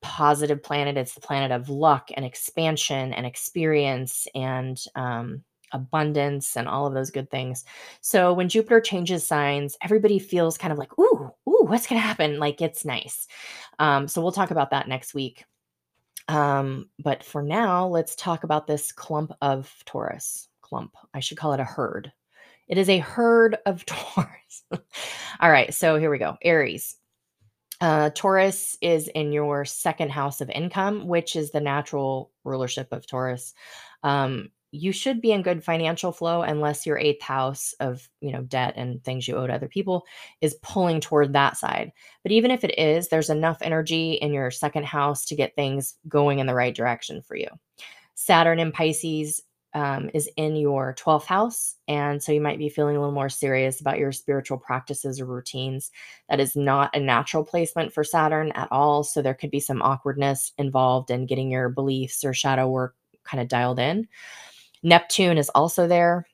positive 0.00 0.62
planet. 0.62 0.96
It's 0.96 1.14
the 1.14 1.20
planet 1.20 1.52
of 1.52 1.68
luck 1.68 2.08
and 2.16 2.24
expansion 2.24 3.12
and 3.12 3.26
experience 3.26 4.26
and 4.34 4.82
um, 4.94 5.44
abundance 5.72 6.56
and 6.56 6.68
all 6.68 6.86
of 6.86 6.94
those 6.94 7.10
good 7.10 7.30
things. 7.30 7.64
So 8.00 8.32
when 8.32 8.48
Jupiter 8.48 8.80
changes 8.80 9.26
signs, 9.26 9.76
everybody 9.82 10.18
feels 10.18 10.58
kind 10.58 10.72
of 10.72 10.78
like, 10.78 10.96
ooh, 10.98 11.30
ooh, 11.48 11.64
what's 11.66 11.86
going 11.86 12.00
to 12.00 12.06
happen? 12.06 12.38
Like 12.38 12.60
it's 12.60 12.84
nice. 12.84 13.26
Um, 13.78 14.08
so 14.08 14.20
we'll 14.20 14.32
talk 14.32 14.50
about 14.50 14.70
that 14.70 14.88
next 14.88 15.14
week. 15.14 15.44
Um, 16.28 16.88
but 16.98 17.24
for 17.24 17.42
now, 17.42 17.88
let's 17.88 18.14
talk 18.14 18.44
about 18.44 18.66
this 18.66 18.92
clump 18.92 19.32
of 19.42 19.74
Taurus. 19.84 20.48
Clump. 20.62 20.94
I 21.12 21.20
should 21.20 21.38
call 21.38 21.52
it 21.52 21.60
a 21.60 21.64
herd. 21.64 22.12
It 22.68 22.78
is 22.78 22.88
a 22.88 22.98
herd 22.98 23.58
of 23.66 23.84
Taurus. 23.86 24.64
all 25.40 25.50
right. 25.50 25.74
So 25.74 25.96
here 25.96 26.10
we 26.10 26.18
go. 26.18 26.36
Aries. 26.42 26.96
Uh, 27.80 28.10
Taurus 28.10 28.76
is 28.80 29.08
in 29.08 29.32
your 29.32 29.64
second 29.64 30.10
house 30.10 30.40
of 30.40 30.50
income, 30.50 31.08
which 31.08 31.34
is 31.34 31.50
the 31.50 31.60
natural 31.60 32.30
rulership 32.44 32.92
of 32.92 33.06
Taurus. 33.06 33.54
Um, 34.02 34.50
you 34.72 34.92
should 34.92 35.20
be 35.20 35.32
in 35.32 35.42
good 35.42 35.64
financial 35.64 36.12
flow 36.12 36.42
unless 36.42 36.86
your 36.86 36.98
eighth 36.98 37.22
house 37.22 37.74
of 37.80 38.08
you 38.20 38.32
know 38.32 38.42
debt 38.42 38.74
and 38.76 39.02
things 39.02 39.26
you 39.26 39.36
owe 39.36 39.46
to 39.46 39.52
other 39.52 39.68
people 39.68 40.04
is 40.40 40.54
pulling 40.62 41.00
toward 41.00 41.32
that 41.32 41.56
side 41.56 41.92
but 42.22 42.32
even 42.32 42.50
if 42.50 42.64
it 42.64 42.78
is 42.78 43.08
there's 43.08 43.30
enough 43.30 43.58
energy 43.62 44.12
in 44.12 44.32
your 44.32 44.50
second 44.50 44.84
house 44.84 45.24
to 45.24 45.34
get 45.34 45.54
things 45.54 45.94
going 46.08 46.38
in 46.38 46.46
the 46.46 46.54
right 46.54 46.74
direction 46.74 47.20
for 47.22 47.36
you 47.36 47.48
saturn 48.14 48.58
in 48.58 48.72
pisces 48.72 49.42
um, 49.74 50.10
is 50.14 50.28
in 50.36 50.56
your 50.56 50.94
12th 50.98 51.26
house. 51.26 51.76
And 51.86 52.22
so 52.22 52.32
you 52.32 52.40
might 52.40 52.58
be 52.58 52.68
feeling 52.68 52.96
a 52.96 52.98
little 52.98 53.14
more 53.14 53.28
serious 53.28 53.80
about 53.80 53.98
your 53.98 54.12
spiritual 54.12 54.58
practices 54.58 55.20
or 55.20 55.26
routines. 55.26 55.90
That 56.28 56.40
is 56.40 56.56
not 56.56 56.94
a 56.94 57.00
natural 57.00 57.44
placement 57.44 57.92
for 57.92 58.02
Saturn 58.02 58.52
at 58.52 58.68
all. 58.70 59.04
So 59.04 59.22
there 59.22 59.34
could 59.34 59.50
be 59.50 59.60
some 59.60 59.82
awkwardness 59.82 60.52
involved 60.58 61.10
in 61.10 61.26
getting 61.26 61.50
your 61.50 61.68
beliefs 61.68 62.24
or 62.24 62.34
shadow 62.34 62.68
work 62.68 62.96
kind 63.24 63.40
of 63.40 63.48
dialed 63.48 63.78
in. 63.78 64.08
Neptune 64.82 65.38
is 65.38 65.48
also 65.50 65.86
there. 65.86 66.26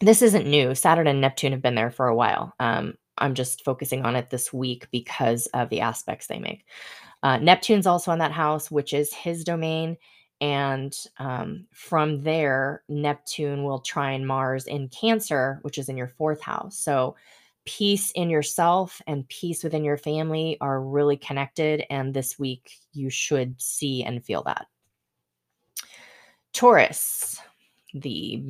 This 0.00 0.22
isn't 0.22 0.46
new. 0.46 0.74
Saturn 0.74 1.06
and 1.06 1.20
Neptune 1.20 1.52
have 1.52 1.62
been 1.62 1.74
there 1.74 1.90
for 1.90 2.08
a 2.08 2.16
while. 2.16 2.54
Um, 2.60 2.94
I'm 3.18 3.34
just 3.34 3.64
focusing 3.64 4.04
on 4.04 4.16
it 4.16 4.30
this 4.30 4.52
week 4.52 4.88
because 4.90 5.46
of 5.48 5.68
the 5.68 5.80
aspects 5.80 6.26
they 6.26 6.38
make. 6.38 6.66
Uh, 7.22 7.38
Neptune's 7.38 7.86
also 7.86 8.12
in 8.12 8.18
that 8.18 8.32
house, 8.32 8.70
which 8.70 8.92
is 8.92 9.12
his 9.12 9.44
domain. 9.44 9.96
And 10.40 10.94
um, 11.18 11.66
from 11.72 12.22
there, 12.22 12.82
Neptune 12.88 13.62
will 13.62 13.78
trine 13.78 14.26
Mars 14.26 14.66
in 14.66 14.88
Cancer, 14.88 15.58
which 15.62 15.78
is 15.78 15.88
in 15.88 15.96
your 15.96 16.08
fourth 16.08 16.40
house. 16.40 16.78
So, 16.78 17.16
peace 17.66 18.10
in 18.10 18.28
yourself 18.28 19.00
and 19.06 19.26
peace 19.28 19.64
within 19.64 19.84
your 19.84 19.96
family 19.96 20.58
are 20.60 20.82
really 20.82 21.16
connected. 21.16 21.82
And 21.88 22.12
this 22.12 22.38
week, 22.38 22.70
you 22.92 23.08
should 23.08 23.58
see 23.58 24.04
and 24.04 24.22
feel 24.22 24.42
that. 24.42 24.66
Taurus, 26.52 27.40
the 27.94 28.42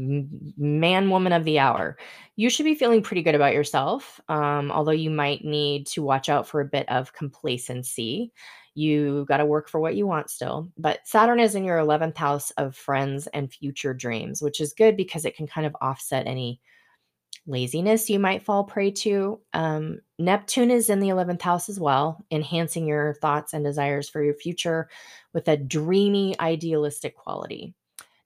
man 0.56 1.10
woman 1.10 1.32
of 1.32 1.44
the 1.44 1.58
hour. 1.58 1.96
You 2.36 2.48
should 2.48 2.64
be 2.64 2.74
feeling 2.74 3.02
pretty 3.02 3.22
good 3.22 3.34
about 3.34 3.52
yourself, 3.52 4.20
um, 4.28 4.72
although 4.72 4.90
you 4.90 5.10
might 5.10 5.44
need 5.44 5.86
to 5.88 6.02
watch 6.02 6.28
out 6.28 6.48
for 6.48 6.60
a 6.60 6.66
bit 6.66 6.88
of 6.88 7.12
complacency. 7.12 8.32
You 8.74 9.24
got 9.28 9.36
to 9.36 9.46
work 9.46 9.68
for 9.68 9.78
what 9.78 9.94
you 9.94 10.06
want 10.06 10.30
still. 10.30 10.72
But 10.76 11.06
Saturn 11.06 11.38
is 11.38 11.54
in 11.54 11.64
your 11.64 11.78
11th 11.78 12.16
house 12.16 12.50
of 12.52 12.74
friends 12.74 13.26
and 13.28 13.52
future 13.52 13.94
dreams, 13.94 14.42
which 14.42 14.60
is 14.60 14.72
good 14.72 14.96
because 14.96 15.24
it 15.24 15.36
can 15.36 15.46
kind 15.46 15.66
of 15.66 15.76
offset 15.80 16.26
any 16.26 16.60
laziness 17.46 18.08
you 18.08 18.18
might 18.18 18.42
fall 18.42 18.64
prey 18.64 18.90
to. 18.90 19.40
Um, 19.52 20.00
Neptune 20.18 20.70
is 20.70 20.88
in 20.88 21.00
the 21.00 21.08
11th 21.08 21.42
house 21.42 21.68
as 21.68 21.78
well, 21.78 22.24
enhancing 22.30 22.86
your 22.86 23.14
thoughts 23.20 23.52
and 23.52 23.64
desires 23.64 24.08
for 24.08 24.22
your 24.24 24.34
future 24.34 24.88
with 25.32 25.48
a 25.48 25.56
dreamy, 25.56 26.38
idealistic 26.40 27.14
quality. 27.16 27.74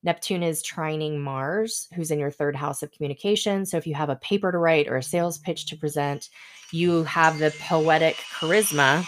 Neptune 0.03 0.43
is 0.43 0.63
trining 0.63 1.19
Mars, 1.19 1.89
who's 1.95 2.11
in 2.11 2.19
your 2.19 2.31
third 2.31 2.55
house 2.55 2.83
of 2.83 2.93
communication. 2.93 3.67
So 3.67 3.77
if 3.77 3.87
you 3.87 3.95
have 3.95 4.11
a 4.11 4.17
paper 4.17 4.53
to 4.53 4.59
write 4.59 4.89
or 4.89 4.97
a 4.97 5.03
sales 5.03 5.39
pitch 5.39 5.67
to 5.67 5.77
present, 5.77 6.29
you 6.71 7.03
have 7.05 7.39
the 7.39 7.53
poetic 7.61 8.17
charisma 8.39 9.05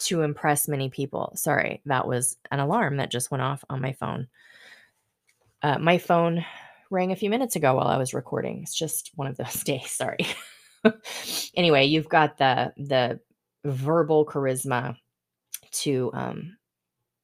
to 0.00 0.22
impress 0.22 0.68
many 0.68 0.88
people. 0.88 1.32
Sorry, 1.34 1.82
that 1.86 2.06
was 2.06 2.36
an 2.50 2.60
alarm 2.60 2.98
that 2.98 3.10
just 3.10 3.30
went 3.30 3.42
off 3.42 3.64
on 3.68 3.80
my 3.80 3.92
phone. 3.92 4.28
Uh, 5.62 5.78
my 5.78 5.98
phone 5.98 6.44
rang 6.90 7.10
a 7.10 7.16
few 7.16 7.30
minutes 7.30 7.56
ago 7.56 7.74
while 7.74 7.88
I 7.88 7.96
was 7.96 8.14
recording. 8.14 8.62
It's 8.62 8.76
just 8.76 9.10
one 9.16 9.26
of 9.26 9.36
those 9.36 9.62
days. 9.64 9.90
Sorry. 9.90 10.18
anyway, 11.56 11.86
you've 11.86 12.08
got 12.08 12.38
the 12.38 12.72
the 12.76 13.20
verbal 13.64 14.24
charisma 14.24 14.96
to 15.72 16.10
um, 16.14 16.56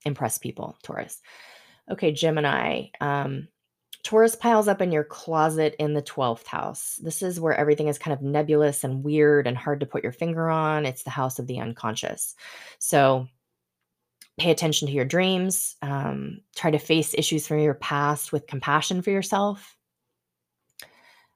impress 0.04 0.38
people, 0.38 0.76
Taurus. 0.82 1.20
Okay, 1.90 2.12
Gemini. 2.12 2.87
Um, 3.00 3.49
Taurus 4.04 4.37
piles 4.37 4.68
up 4.68 4.82
in 4.82 4.92
your 4.92 5.04
closet 5.04 5.75
in 5.78 5.94
the 5.94 6.02
12th 6.02 6.46
house. 6.46 7.00
This 7.02 7.23
is 7.23 7.40
where 7.40 7.54
everything 7.54 7.88
is 7.88 7.99
kind 7.99 8.12
of 8.12 8.20
nebulous 8.20 8.84
and 8.84 9.02
weird 9.02 9.46
and 9.46 9.56
hard 9.56 9.80
to 9.80 9.87
put 9.87 10.02
your 10.02 10.12
finger 10.12 10.50
on. 10.50 10.84
It's 10.84 11.04
the 11.04 11.11
house 11.11 11.38
of 11.38 11.46
the 11.46 11.58
unconscious. 11.58 12.34
So 12.78 13.26
pay 14.38 14.50
attention 14.50 14.88
to 14.88 14.94
your 14.94 15.06
dreams. 15.06 15.76
Um, 15.80 16.40
try 16.54 16.70
to 16.70 16.78
face 16.78 17.14
issues 17.16 17.46
from 17.46 17.61
your 17.61 17.75
past 17.75 18.30
with 18.30 18.46
compassion 18.46 19.00
for 19.00 19.11
yourself. 19.11 19.76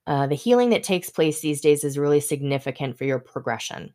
Uh, 0.06 0.26
the 0.26 0.34
healing 0.34 0.70
that 0.70 0.82
takes 0.82 1.10
place 1.10 1.40
these 1.40 1.60
days 1.60 1.84
is 1.84 1.98
really 1.98 2.20
significant 2.20 2.98
for 2.98 3.04
your 3.04 3.18
progression. 3.18 3.94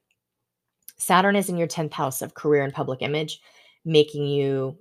Saturn 0.97 1.35
is 1.35 1.49
in 1.49 1.57
your 1.57 1.67
10th 1.67 1.93
house 1.93 2.21
of 2.21 2.33
career 2.33 2.63
and 2.63 2.73
public 2.73 3.01
image, 3.01 3.41
making 3.85 4.27
you 4.27 4.77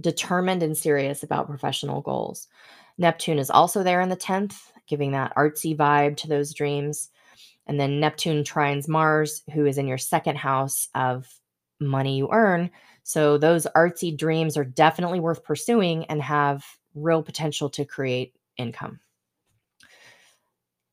determined 0.00 0.62
and 0.62 0.76
serious 0.76 1.22
about 1.22 1.46
professional 1.46 2.00
goals. 2.00 2.48
Neptune 2.98 3.38
is 3.38 3.50
also 3.50 3.82
there 3.82 4.00
in 4.00 4.08
the 4.08 4.16
10th, 4.16 4.56
giving 4.86 5.12
that 5.12 5.34
artsy 5.36 5.76
vibe 5.76 6.16
to 6.18 6.28
those 6.28 6.52
dreams. 6.52 7.10
And 7.66 7.78
then 7.78 8.00
Neptune 8.00 8.44
trines 8.44 8.88
Mars, 8.88 9.42
who 9.52 9.66
is 9.66 9.78
in 9.78 9.86
your 9.86 9.98
second 9.98 10.36
house 10.36 10.88
of 10.94 11.28
money 11.80 12.16
you 12.16 12.28
earn. 12.32 12.70
So 13.02 13.38
those 13.38 13.66
artsy 13.76 14.16
dreams 14.16 14.56
are 14.56 14.64
definitely 14.64 15.20
worth 15.20 15.44
pursuing 15.44 16.04
and 16.06 16.20
have 16.22 16.64
real 16.94 17.22
potential 17.22 17.70
to 17.70 17.84
create 17.84 18.34
income. 18.56 19.00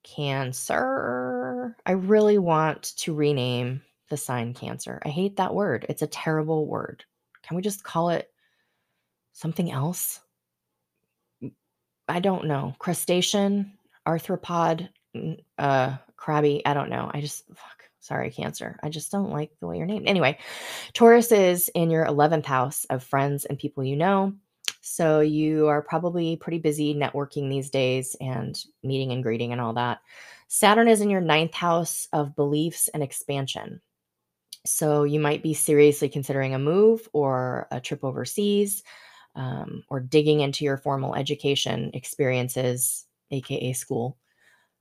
Cancer. 0.03 1.75
I 1.85 1.93
really 1.93 2.37
want 2.37 2.93
to 2.97 3.15
rename 3.15 3.81
the 4.09 4.17
sign 4.17 4.53
Cancer. 4.53 5.01
I 5.05 5.09
hate 5.09 5.37
that 5.37 5.53
word. 5.53 5.85
It's 5.89 6.01
a 6.01 6.07
terrible 6.07 6.67
word. 6.67 7.03
Can 7.43 7.55
we 7.55 7.61
just 7.61 7.83
call 7.83 8.09
it 8.09 8.31
something 9.33 9.71
else? 9.71 10.19
I 12.07 12.19
don't 12.19 12.45
know. 12.45 12.75
Crustacean, 12.79 13.73
arthropod, 14.07 14.89
uh, 15.57 15.97
crabby. 16.15 16.61
I 16.65 16.73
don't 16.73 16.89
know. 16.89 17.09
I 17.13 17.21
just, 17.21 17.47
fuck, 17.47 17.83
sorry, 17.99 18.29
Cancer. 18.29 18.79
I 18.83 18.89
just 18.89 19.11
don't 19.11 19.31
like 19.31 19.51
the 19.59 19.67
way 19.67 19.77
you're 19.77 19.87
named. 19.87 20.07
Anyway, 20.07 20.37
Taurus 20.93 21.31
is 21.31 21.69
in 21.69 21.89
your 21.89 22.05
11th 22.05 22.45
house 22.45 22.85
of 22.85 23.03
friends 23.03 23.45
and 23.45 23.57
people 23.57 23.83
you 23.83 23.95
know. 23.95 24.33
So 24.81 25.19
you 25.19 25.67
are 25.67 25.81
probably 25.81 26.35
pretty 26.35 26.59
busy 26.59 26.93
networking 26.93 27.49
these 27.49 27.71
days 27.71 28.15
and 28.21 28.55
meeting 28.83 29.11
and 29.11 29.23
greeting 29.23 29.51
and 29.51 29.59
all 29.59 29.73
that. 29.73 29.99
Saturn 30.47 30.87
is 30.87 31.01
in 31.01 31.09
your 31.09 31.21
ninth 31.21 31.55
house 31.55 32.07
of 32.13 32.35
beliefs 32.35 32.87
and 32.89 33.01
expansion. 33.01 33.81
So 34.65 35.03
you 35.03 35.19
might 35.19 35.43
be 35.43 35.53
seriously 35.53 36.09
considering 36.09 36.53
a 36.53 36.59
move 36.59 37.07
or 37.13 37.67
a 37.71 37.79
trip 37.79 38.03
overseas 38.03 38.83
um, 39.35 39.83
or 39.89 39.99
digging 39.99 40.39
into 40.41 40.65
your 40.65 40.77
formal 40.77 41.15
education 41.15 41.91
experiences, 41.93 43.05
aka 43.31 43.73
school. 43.73 44.17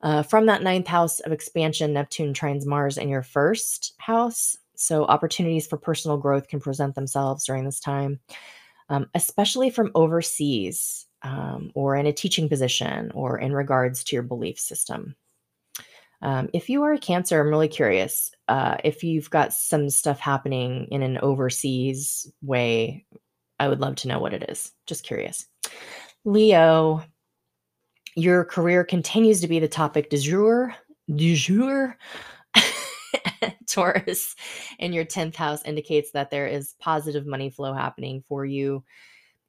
Uh, 0.03 0.23
from 0.23 0.47
that 0.47 0.63
ninth 0.63 0.87
house 0.87 1.21
of 1.21 1.33
expansion, 1.33 1.93
Neptune 1.93 2.35
trines 2.35 2.67
Mars 2.67 2.99
in 2.99 3.09
your 3.09 3.23
first 3.23 3.95
house. 3.99 4.57
So 4.77 5.05
opportunities 5.05 5.67
for 5.67 5.79
personal 5.79 6.19
growth 6.19 6.49
can 6.49 6.61
present 6.61 6.95
themselves 6.95 7.45
during 7.45 7.65
this 7.65 7.81
time 7.81 8.21
um, 8.89 9.09
especially 9.15 9.71
from 9.71 9.91
overseas 9.95 11.07
um, 11.23 11.71
or 11.75 11.97
in 11.97 12.07
a 12.07 12.13
teaching 12.13 12.49
position 12.49 13.11
or 13.15 13.39
in 13.39 13.53
regards 13.53 14.05
to 14.05 14.17
your 14.17 14.23
belief 14.23 14.59
system. 14.59 15.17
Um, 16.25 16.49
if 16.55 16.71
you 16.71 16.83
are 16.83 16.95
a 16.95 16.99
Cancer, 16.99 17.39
I'm 17.39 17.49
really 17.49 17.69
curious 17.69 18.33
uh, 18.49 18.79
if 18.83 19.05
you've 19.05 19.29
got 19.29 19.53
some 19.53 19.91
stuff 19.91 20.19
happening 20.19 20.89
in 20.91 21.03
an 21.03 21.19
overseas 21.19 22.31
way. 22.43 23.05
I 23.61 23.69
would 23.69 23.81
love 23.81 23.97
to 23.97 24.09
know 24.09 24.19
what 24.19 24.33
it 24.33 24.47
is. 24.49 24.73
Just 24.87 25.05
curious. 25.05 25.47
Leo, 26.25 27.05
your 28.17 28.45
career 28.47 28.85
continues 28.85 29.43
to 29.43 29.49
be 29.49 29.61
the 29.61 29.69
topic 29.69 30.09
du 30.09 30.17
jour. 30.17 30.75
Du 31.15 31.37
jour. 31.37 31.97
Taurus 33.69 34.35
in 34.79 34.95
your 34.95 35.05
10th 35.05 35.37
house 35.37 35.63
indicates 35.65 36.13
that 36.13 36.31
there 36.31 36.47
is 36.47 36.75
positive 36.81 37.27
money 37.27 37.51
flow 37.51 37.75
happening 37.75 38.25
for 38.27 38.47
you 38.47 38.83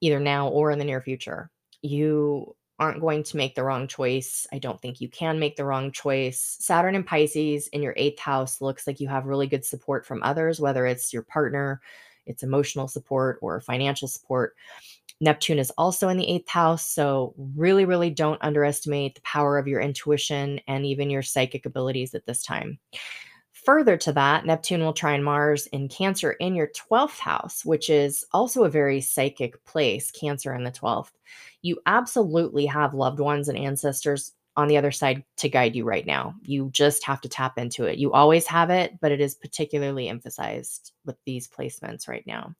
either 0.01 0.19
now 0.19 0.49
or 0.49 0.71
in 0.71 0.79
the 0.79 0.85
near 0.85 1.01
future. 1.01 1.49
You 1.81 2.55
aren't 2.79 3.01
going 3.01 3.23
to 3.23 3.37
make 3.37 3.55
the 3.55 3.63
wrong 3.63 3.87
choice. 3.87 4.45
I 4.51 4.59
don't 4.59 4.81
think 4.81 4.99
you 4.99 5.09
can 5.09 5.39
make 5.39 5.55
the 5.55 5.65
wrong 5.65 5.91
choice. 5.91 6.57
Saturn 6.59 6.95
and 6.95 7.05
Pisces 7.05 7.67
in 7.69 7.81
your 7.81 7.93
eighth 7.95 8.19
house 8.19 8.61
looks 8.61 8.85
like 8.85 8.99
you 8.99 9.07
have 9.07 9.25
really 9.25 9.47
good 9.47 9.63
support 9.63 10.05
from 10.05 10.21
others, 10.23 10.59
whether 10.59 10.85
it's 10.85 11.13
your 11.13 11.23
partner, 11.23 11.81
it's 12.25 12.43
emotional 12.43 12.87
support, 12.87 13.39
or 13.41 13.61
financial 13.61 14.07
support. 14.07 14.55
Neptune 15.21 15.59
is 15.59 15.71
also 15.77 16.09
in 16.09 16.17
the 16.17 16.27
eighth 16.27 16.49
house. 16.49 16.85
So, 16.85 17.33
really, 17.55 17.85
really 17.85 18.09
don't 18.09 18.41
underestimate 18.43 19.15
the 19.15 19.21
power 19.21 19.57
of 19.57 19.67
your 19.67 19.79
intuition 19.79 20.59
and 20.67 20.85
even 20.85 21.09
your 21.09 21.21
psychic 21.21 21.65
abilities 21.65 22.13
at 22.13 22.25
this 22.25 22.43
time. 22.43 22.79
Further 23.65 23.97
to 23.97 24.13
that, 24.13 24.45
Neptune 24.45 24.81
will 24.81 24.93
trine 24.93 25.23
Mars 25.23 25.65
in 25.67 25.89
Cancer 25.89 26.33
in 26.33 26.53
your 26.53 26.67
12th 26.67 27.17
house, 27.17 27.65
which 27.65 27.89
is 27.89 28.23
also 28.31 28.63
a 28.63 28.69
very 28.69 29.01
psychic 29.01 29.63
place, 29.65 30.11
Cancer 30.11 30.53
in 30.53 30.63
the 30.63 30.71
12th. 30.71 31.11
You 31.63 31.79
absolutely 31.87 32.67
have 32.67 32.93
loved 32.93 33.19
ones 33.19 33.49
and 33.49 33.57
ancestors 33.57 34.33
on 34.55 34.67
the 34.67 34.77
other 34.77 34.91
side 34.91 35.23
to 35.37 35.49
guide 35.49 35.75
you 35.75 35.83
right 35.83 36.05
now. 36.05 36.35
You 36.43 36.69
just 36.71 37.03
have 37.05 37.21
to 37.21 37.29
tap 37.29 37.57
into 37.57 37.85
it. 37.85 37.97
You 37.97 38.13
always 38.13 38.45
have 38.45 38.69
it, 38.69 38.99
but 39.01 39.11
it 39.11 39.19
is 39.19 39.33
particularly 39.33 40.09
emphasized 40.09 40.91
with 41.03 41.17
these 41.25 41.47
placements 41.47 42.07
right 42.07 42.25
now. 42.27 42.53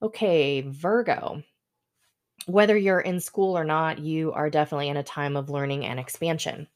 Okay, 0.00 0.60
Virgo. 0.62 1.42
Whether 2.46 2.76
you're 2.76 3.00
in 3.00 3.18
school 3.18 3.58
or 3.58 3.64
not, 3.64 3.98
you 3.98 4.32
are 4.32 4.50
definitely 4.50 4.88
in 4.88 4.96
a 4.96 5.02
time 5.02 5.36
of 5.36 5.50
learning 5.50 5.84
and 5.84 5.98
expansion. 5.98 6.68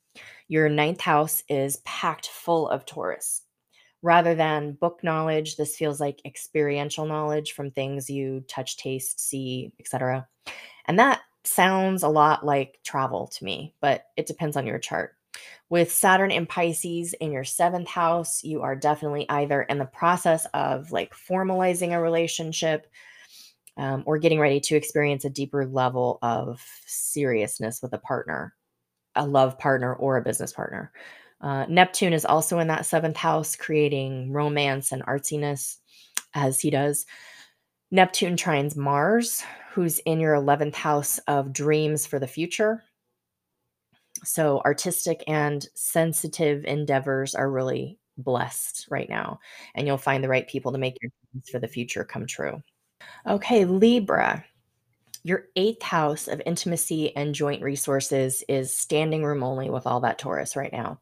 Your 0.48 0.68
ninth 0.68 1.00
house 1.00 1.42
is 1.48 1.78
packed 1.84 2.28
full 2.28 2.68
of 2.68 2.84
Taurus. 2.86 3.42
Rather 4.02 4.34
than 4.34 4.72
book 4.72 5.00
knowledge, 5.02 5.56
this 5.56 5.76
feels 5.76 6.00
like 6.00 6.20
experiential 6.24 7.06
knowledge 7.06 7.52
from 7.52 7.70
things 7.70 8.10
you 8.10 8.44
touch, 8.46 8.76
taste, 8.76 9.18
see, 9.18 9.72
etc. 9.80 10.28
And 10.86 10.98
that 10.98 11.22
sounds 11.44 12.02
a 12.02 12.08
lot 12.08 12.44
like 12.44 12.78
travel 12.84 13.28
to 13.28 13.44
me, 13.44 13.74
but 13.80 14.06
it 14.16 14.26
depends 14.26 14.56
on 14.56 14.66
your 14.66 14.78
chart. 14.78 15.16
With 15.68 15.92
Saturn 15.92 16.30
in 16.30 16.46
Pisces 16.46 17.14
in 17.14 17.32
your 17.32 17.44
seventh 17.44 17.88
house, 17.88 18.44
you 18.44 18.62
are 18.62 18.76
definitely 18.76 19.28
either 19.28 19.62
in 19.62 19.78
the 19.78 19.84
process 19.84 20.46
of 20.54 20.92
like 20.92 21.12
formalizing 21.14 21.92
a 21.92 22.00
relationship 22.00 22.86
um, 23.76 24.02
or 24.06 24.18
getting 24.18 24.40
ready 24.40 24.60
to 24.60 24.76
experience 24.76 25.24
a 25.24 25.30
deeper 25.30 25.66
level 25.66 26.18
of 26.22 26.62
seriousness 26.86 27.82
with 27.82 27.92
a 27.92 27.98
partner 27.98 28.54
a 29.16 29.26
love 29.26 29.58
partner 29.58 29.94
or 29.94 30.16
a 30.16 30.22
business 30.22 30.52
partner. 30.52 30.92
Uh, 31.40 31.66
Neptune 31.68 32.12
is 32.12 32.24
also 32.24 32.58
in 32.58 32.68
that 32.68 32.86
seventh 32.86 33.16
house, 33.16 33.56
creating 33.56 34.32
romance 34.32 34.92
and 34.92 35.04
artsiness 35.04 35.76
as 36.34 36.60
he 36.60 36.70
does. 36.70 37.06
Neptune 37.90 38.36
trines 38.36 38.76
Mars, 38.76 39.42
who's 39.72 39.98
in 40.00 40.20
your 40.20 40.34
11th 40.34 40.74
house 40.74 41.18
of 41.28 41.52
dreams 41.52 42.06
for 42.06 42.18
the 42.18 42.26
future. 42.26 42.82
So, 44.24 44.60
artistic 44.64 45.22
and 45.26 45.66
sensitive 45.74 46.64
endeavors 46.64 47.34
are 47.34 47.50
really 47.50 47.98
blessed 48.16 48.86
right 48.90 49.08
now, 49.08 49.38
and 49.74 49.86
you'll 49.86 49.98
find 49.98 50.24
the 50.24 50.28
right 50.28 50.48
people 50.48 50.72
to 50.72 50.78
make 50.78 50.96
your 51.02 51.10
dreams 51.32 51.50
for 51.50 51.58
the 51.58 51.68
future 51.68 52.02
come 52.02 52.26
true. 52.26 52.62
Okay, 53.26 53.66
Libra. 53.66 54.44
Your 55.26 55.48
eighth 55.56 55.82
house 55.82 56.28
of 56.28 56.40
intimacy 56.46 57.16
and 57.16 57.34
joint 57.34 57.60
resources 57.60 58.44
is 58.48 58.72
standing 58.72 59.24
room 59.24 59.42
only 59.42 59.68
with 59.68 59.84
all 59.84 59.98
that 60.02 60.20
Taurus 60.20 60.54
right 60.54 60.72
now. 60.72 61.00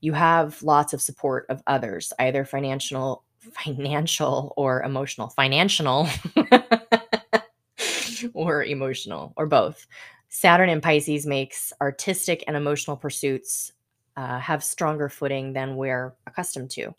You 0.00 0.12
have 0.12 0.62
lots 0.62 0.92
of 0.92 1.02
support 1.02 1.46
of 1.48 1.60
others, 1.66 2.12
either 2.20 2.44
financial, 2.44 3.24
financial 3.50 4.54
or 4.56 4.84
emotional. 4.84 5.30
Financial 5.30 6.08
or 8.32 8.62
emotional, 8.62 9.32
or 9.36 9.46
both. 9.46 9.88
Saturn 10.28 10.68
in 10.68 10.80
Pisces 10.80 11.26
makes 11.26 11.72
artistic 11.80 12.44
and 12.46 12.56
emotional 12.56 12.96
pursuits 12.96 13.72
uh, 14.16 14.38
have 14.38 14.62
stronger 14.62 15.08
footing 15.08 15.52
than 15.52 15.74
we're 15.74 16.14
accustomed 16.28 16.70
to. 16.70 16.94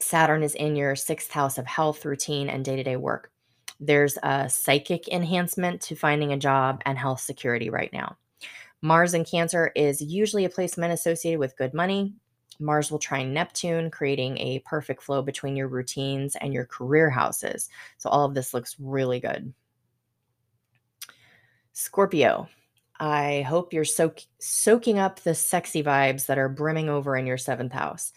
Saturn 0.00 0.42
is 0.42 0.56
in 0.56 0.74
your 0.74 0.96
sixth 0.96 1.30
house 1.30 1.58
of 1.58 1.66
health, 1.66 2.04
routine, 2.04 2.48
and 2.48 2.64
day 2.64 2.74
to 2.74 2.82
day 2.82 2.96
work. 2.96 3.30
There's 3.84 4.16
a 4.22 4.48
psychic 4.48 5.08
enhancement 5.08 5.80
to 5.82 5.96
finding 5.96 6.32
a 6.32 6.36
job 6.36 6.80
and 6.86 6.96
health 6.96 7.20
security 7.20 7.68
right 7.68 7.92
now. 7.92 8.16
Mars 8.80 9.12
in 9.12 9.24
Cancer 9.24 9.72
is 9.74 10.00
usually 10.00 10.44
a 10.44 10.50
placement 10.50 10.92
associated 10.92 11.40
with 11.40 11.56
good 11.56 11.74
money. 11.74 12.14
Mars 12.60 12.92
will 12.92 13.00
trine 13.00 13.34
Neptune, 13.34 13.90
creating 13.90 14.38
a 14.38 14.60
perfect 14.60 15.02
flow 15.02 15.20
between 15.20 15.56
your 15.56 15.66
routines 15.66 16.36
and 16.36 16.54
your 16.54 16.64
career 16.64 17.10
houses. 17.10 17.68
So, 17.98 18.08
all 18.08 18.24
of 18.24 18.34
this 18.34 18.54
looks 18.54 18.76
really 18.78 19.18
good. 19.18 19.52
Scorpio, 21.72 22.48
I 23.00 23.42
hope 23.42 23.72
you're 23.72 23.84
soak- 23.84 24.20
soaking 24.38 25.00
up 25.00 25.18
the 25.20 25.34
sexy 25.34 25.82
vibes 25.82 26.26
that 26.26 26.38
are 26.38 26.48
brimming 26.48 26.88
over 26.88 27.16
in 27.16 27.26
your 27.26 27.38
seventh 27.38 27.72
house. 27.72 28.12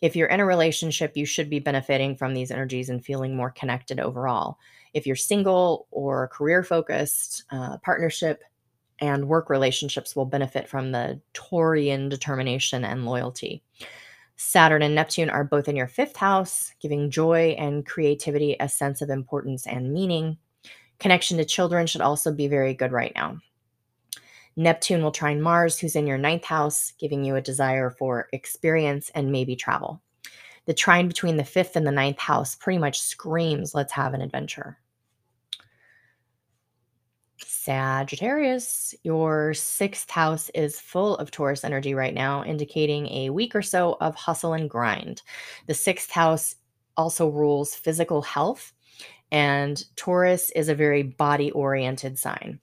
If 0.00 0.14
you're 0.14 0.28
in 0.28 0.38
a 0.38 0.46
relationship, 0.46 1.16
you 1.16 1.26
should 1.26 1.50
be 1.50 1.58
benefiting 1.58 2.14
from 2.14 2.34
these 2.34 2.52
energies 2.52 2.88
and 2.88 3.04
feeling 3.04 3.34
more 3.34 3.50
connected 3.50 3.98
overall. 3.98 4.58
If 4.94 5.06
you're 5.06 5.16
single 5.16 5.86
or 5.90 6.28
career 6.28 6.62
focused, 6.62 7.44
uh, 7.50 7.78
partnership 7.78 8.42
and 9.00 9.28
work 9.28 9.50
relationships 9.50 10.16
will 10.16 10.24
benefit 10.24 10.68
from 10.68 10.92
the 10.92 11.20
Taurian 11.34 12.08
determination 12.08 12.84
and 12.84 13.06
loyalty. 13.06 13.62
Saturn 14.36 14.82
and 14.82 14.94
Neptune 14.94 15.30
are 15.30 15.44
both 15.44 15.68
in 15.68 15.76
your 15.76 15.88
fifth 15.88 16.16
house, 16.16 16.72
giving 16.80 17.10
joy 17.10 17.56
and 17.58 17.84
creativity 17.84 18.56
a 18.60 18.68
sense 18.68 19.02
of 19.02 19.10
importance 19.10 19.66
and 19.66 19.92
meaning. 19.92 20.38
Connection 21.00 21.36
to 21.38 21.44
children 21.44 21.86
should 21.86 22.00
also 22.00 22.32
be 22.32 22.46
very 22.46 22.74
good 22.74 22.92
right 22.92 23.12
now. 23.14 23.38
Neptune 24.56 25.02
will 25.02 25.12
trine 25.12 25.40
Mars, 25.40 25.78
who's 25.78 25.94
in 25.94 26.06
your 26.06 26.18
ninth 26.18 26.44
house, 26.44 26.92
giving 26.98 27.24
you 27.24 27.36
a 27.36 27.40
desire 27.40 27.90
for 27.90 28.28
experience 28.32 29.10
and 29.14 29.30
maybe 29.30 29.54
travel. 29.54 30.02
The 30.68 30.74
trine 30.74 31.08
between 31.08 31.38
the 31.38 31.44
fifth 31.44 31.76
and 31.76 31.86
the 31.86 31.90
ninth 31.90 32.18
house 32.18 32.54
pretty 32.54 32.78
much 32.78 33.00
screams, 33.00 33.74
let's 33.74 33.92
have 33.94 34.12
an 34.12 34.20
adventure. 34.20 34.78
Sagittarius, 37.38 38.94
your 39.02 39.54
sixth 39.54 40.10
house 40.10 40.50
is 40.50 40.78
full 40.78 41.16
of 41.16 41.30
Taurus 41.30 41.64
energy 41.64 41.94
right 41.94 42.12
now, 42.12 42.44
indicating 42.44 43.06
a 43.08 43.30
week 43.30 43.54
or 43.54 43.62
so 43.62 43.96
of 44.02 44.14
hustle 44.14 44.52
and 44.52 44.68
grind. 44.68 45.22
The 45.68 45.74
sixth 45.74 46.10
house 46.10 46.56
also 46.98 47.30
rules 47.30 47.74
physical 47.74 48.20
health, 48.20 48.74
and 49.32 49.82
Taurus 49.96 50.50
is 50.50 50.68
a 50.68 50.74
very 50.74 51.02
body 51.02 51.50
oriented 51.52 52.18
sign. 52.18 52.60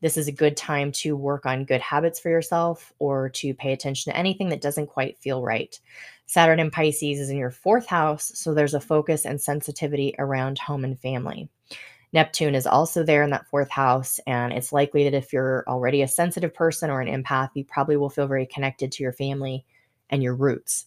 This 0.00 0.16
is 0.16 0.28
a 0.28 0.32
good 0.32 0.56
time 0.56 0.92
to 0.92 1.16
work 1.16 1.44
on 1.44 1.64
good 1.64 1.80
habits 1.80 2.20
for 2.20 2.28
yourself 2.28 2.92
or 3.00 3.30
to 3.30 3.52
pay 3.52 3.72
attention 3.72 4.12
to 4.12 4.16
anything 4.16 4.48
that 4.50 4.60
doesn't 4.60 4.86
quite 4.86 5.18
feel 5.18 5.42
right. 5.42 5.76
Saturn 6.28 6.60
in 6.60 6.70
Pisces 6.70 7.18
is 7.18 7.30
in 7.30 7.38
your 7.38 7.50
fourth 7.50 7.86
house, 7.86 8.30
so 8.34 8.54
there's 8.54 8.74
a 8.74 8.80
focus 8.80 9.26
and 9.26 9.40
sensitivity 9.40 10.14
around 10.18 10.58
home 10.58 10.84
and 10.84 11.00
family. 11.00 11.50
Neptune 12.12 12.54
is 12.54 12.66
also 12.66 13.02
there 13.02 13.22
in 13.22 13.30
that 13.30 13.48
fourth 13.48 13.70
house. 13.70 14.20
And 14.26 14.52
it's 14.52 14.72
likely 14.72 15.04
that 15.04 15.14
if 15.14 15.32
you're 15.32 15.64
already 15.66 16.02
a 16.02 16.08
sensitive 16.08 16.54
person 16.54 16.90
or 16.90 17.00
an 17.00 17.22
empath, 17.22 17.50
you 17.54 17.64
probably 17.64 17.96
will 17.96 18.10
feel 18.10 18.26
very 18.26 18.46
connected 18.46 18.92
to 18.92 19.02
your 19.02 19.12
family 19.12 19.64
and 20.10 20.22
your 20.22 20.34
roots. 20.34 20.86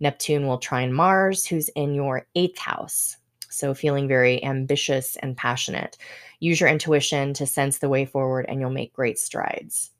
Neptune 0.00 0.46
will 0.46 0.58
trine 0.58 0.92
Mars, 0.92 1.46
who's 1.46 1.68
in 1.70 1.94
your 1.94 2.26
eighth 2.34 2.58
house. 2.58 3.16
So, 3.48 3.74
feeling 3.74 4.06
very 4.06 4.42
ambitious 4.44 5.16
and 5.16 5.36
passionate. 5.36 5.96
Use 6.40 6.60
your 6.60 6.68
intuition 6.68 7.32
to 7.34 7.46
sense 7.46 7.78
the 7.78 7.88
way 7.88 8.04
forward, 8.04 8.46
and 8.48 8.60
you'll 8.60 8.70
make 8.70 8.92
great 8.92 9.18
strides 9.18 9.90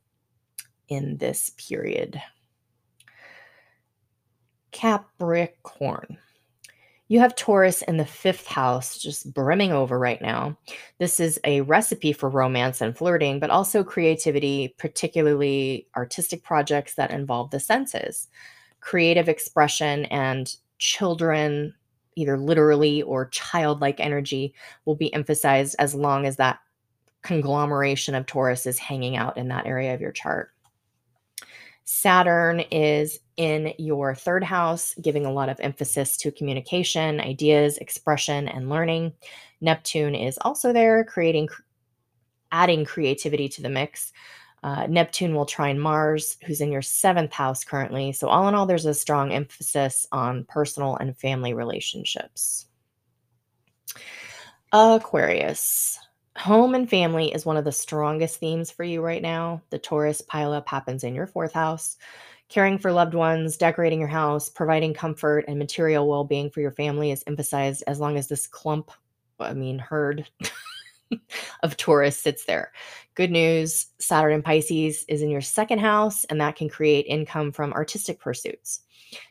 in 0.89 1.17
this 1.17 1.51
period. 1.57 2.21
Capricorn. 4.73 6.19
You 7.09 7.21
have 7.21 7.37
Taurus 7.37 7.83
in 7.83 7.99
the 7.99 8.05
fifth 8.05 8.49
house, 8.49 8.99
just 8.99 9.33
brimming 9.33 9.71
over 9.71 9.97
right 9.97 10.21
now. 10.21 10.59
This 10.99 11.21
is 11.21 11.39
a 11.45 11.61
recipe 11.61 12.13
for 12.13 12.29
romance 12.29 12.81
and 12.81 12.97
flirting, 12.97 13.39
but 13.39 13.51
also 13.51 13.85
creativity, 13.85 14.75
particularly 14.77 15.87
artistic 15.97 16.43
projects 16.43 16.95
that 16.95 17.13
involve 17.13 17.51
the 17.51 17.61
senses. 17.61 18.27
Creative 18.81 19.29
expression 19.29 20.07
and 20.07 20.57
children, 20.79 21.75
either 22.17 22.37
literally 22.37 23.03
or 23.03 23.27
childlike 23.27 24.01
energy, 24.01 24.53
will 24.85 24.97
be 24.97 25.15
emphasized 25.15 25.77
as 25.79 25.95
long 25.95 26.27
as 26.27 26.37
that 26.37 26.59
conglomeration 27.23 28.17
of 28.17 28.27
Taurus 28.27 28.67
is 28.67 28.79
hanging 28.79 29.17
out 29.17 29.37
in 29.37 29.47
that 29.49 29.67
area 29.67 29.95
of 29.95 30.01
your 30.01 30.13
chart. 30.13 30.51
Saturn 31.87 32.61
is 32.73 33.21
in 33.37 33.73
your 33.79 34.13
third 34.15 34.43
house, 34.43 34.93
giving 35.01 35.25
a 35.25 35.33
lot 35.33 35.49
of 35.49 35.61
emphasis 35.61 36.17
to 36.19 36.33
communication, 36.33 37.21
ideas, 37.21 37.79
expression, 37.79 38.49
and 38.49 38.69
learning. 38.69 39.13
Neptune 39.61 40.17
is 40.17 40.37
also 40.39 40.73
there, 40.73 41.05
creating, 41.05 41.49
adding 42.51 42.85
creativity 42.85 43.49
to 43.51 43.63
the 43.63 43.69
mix. 43.69 44.13
Uh, 44.65 44.89
Neptune 44.89 45.33
will 45.33 45.47
trine 45.47 45.79
Mars, 45.79 46.39
who's 46.45 46.61
in 46.61 46.73
your 46.73 46.83
seventh 46.83 47.33
house 47.33 47.63
currently. 47.63 48.11
So, 48.11 48.29
all 48.29 48.49
in 48.49 48.55
all, 48.57 48.67
there's 48.67 48.87
a 48.87 48.93
strong 48.93 49.33
emphasis 49.33 50.09
on 50.11 50.45
personal 50.49 50.97
and 50.97 51.17
family 51.17 51.55
relationships. 51.55 52.67
Aquarius. 54.73 56.01
Home 56.37 56.75
and 56.75 56.89
family 56.89 57.33
is 57.33 57.47
one 57.47 57.57
of 57.57 57.65
the 57.65 57.73
strongest 57.73 58.37
themes 58.39 58.71
for 58.71 58.85
you 58.85 59.01
right 59.01 59.23
now. 59.23 59.63
The 59.71 59.79
Taurus 59.79 60.21
pileup 60.21 60.69
happens 60.69 61.03
in 61.03 61.15
your 61.15 61.27
fourth 61.27 61.53
house. 61.53 61.97
Caring 62.51 62.79
for 62.79 62.93
loved 62.93 63.15
ones, 63.15 63.57
decorating 63.57 63.99
your 63.99 64.09
house, 64.09 64.51
providing 64.51 64.93
comfort 64.93 65.47
and 65.49 65.59
material 65.59 66.07
well 66.07 66.25
being 66.25 66.51
for 66.51 66.61
your 66.61 66.73
family 66.73 67.11
is 67.11 67.25
emphasized 67.27 67.83
as 67.87 68.01
long 68.01 68.19
as 68.19 68.29
this 68.29 68.47
clump, 68.47 68.91
I 69.41 69.55
mean, 69.55 69.79
herd 69.79 70.29
of 71.63 71.77
Taurus 71.79 72.19
sits 72.19 72.45
there. 72.45 72.71
Good 73.15 73.31
news 73.31 73.87
Saturn 73.99 74.35
in 74.35 74.43
Pisces 74.43 75.07
is 75.09 75.23
in 75.23 75.31
your 75.31 75.41
second 75.41 75.79
house, 75.79 76.25
and 76.25 76.41
that 76.41 76.57
can 76.57 76.69
create 76.69 77.07
income 77.07 77.51
from 77.51 77.73
artistic 77.73 78.21
pursuits. 78.21 78.83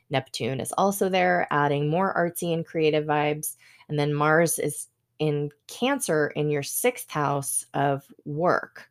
Neptune 0.09 0.59
is 0.59 0.73
also 0.73 1.07
there, 1.07 1.47
adding 1.51 1.87
more 1.87 2.15
artsy 2.15 2.53
and 2.53 2.65
creative 2.65 3.05
vibes. 3.05 3.55
And 3.89 3.99
then 3.99 4.13
Mars 4.13 4.57
is 4.57 4.87
in 5.19 5.49
Cancer 5.67 6.27
in 6.35 6.49
your 6.49 6.63
sixth 6.63 7.09
house 7.09 7.65
of 7.73 8.05
work. 8.25 8.89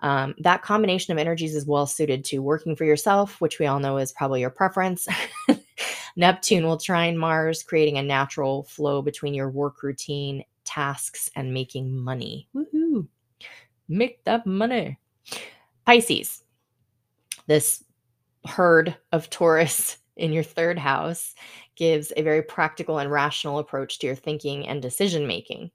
Um, 0.00 0.34
that 0.40 0.62
combination 0.62 1.12
of 1.12 1.18
energies 1.18 1.54
is 1.54 1.66
well 1.66 1.86
suited 1.86 2.24
to 2.26 2.40
working 2.40 2.74
for 2.74 2.84
yourself, 2.84 3.40
which 3.40 3.58
we 3.58 3.66
all 3.66 3.78
know 3.78 3.98
is 3.98 4.12
probably 4.12 4.40
your 4.40 4.50
preference. 4.50 5.06
Neptune 6.16 6.64
will 6.64 6.76
trine 6.76 7.16
Mars, 7.16 7.62
creating 7.62 7.98
a 7.98 8.02
natural 8.02 8.64
flow 8.64 9.00
between 9.00 9.32
your 9.32 9.48
work 9.48 9.82
routine, 9.82 10.44
tasks, 10.64 11.30
and 11.36 11.54
making 11.54 11.94
money. 11.96 12.48
Woohoo! 12.54 13.06
Make 13.88 14.24
that 14.24 14.44
money. 14.44 14.98
Pisces, 15.86 16.42
this 17.46 17.84
herd 18.46 18.96
of 19.12 19.30
Taurus 19.30 19.98
in 20.16 20.32
your 20.32 20.42
third 20.42 20.78
house 20.78 21.34
gives 21.76 22.12
a 22.16 22.22
very 22.22 22.42
practical 22.42 22.98
and 22.98 23.10
rational 23.10 23.58
approach 23.58 23.98
to 23.98 24.06
your 24.06 24.16
thinking 24.16 24.68
and 24.68 24.82
decision 24.82 25.26
making. 25.26 25.70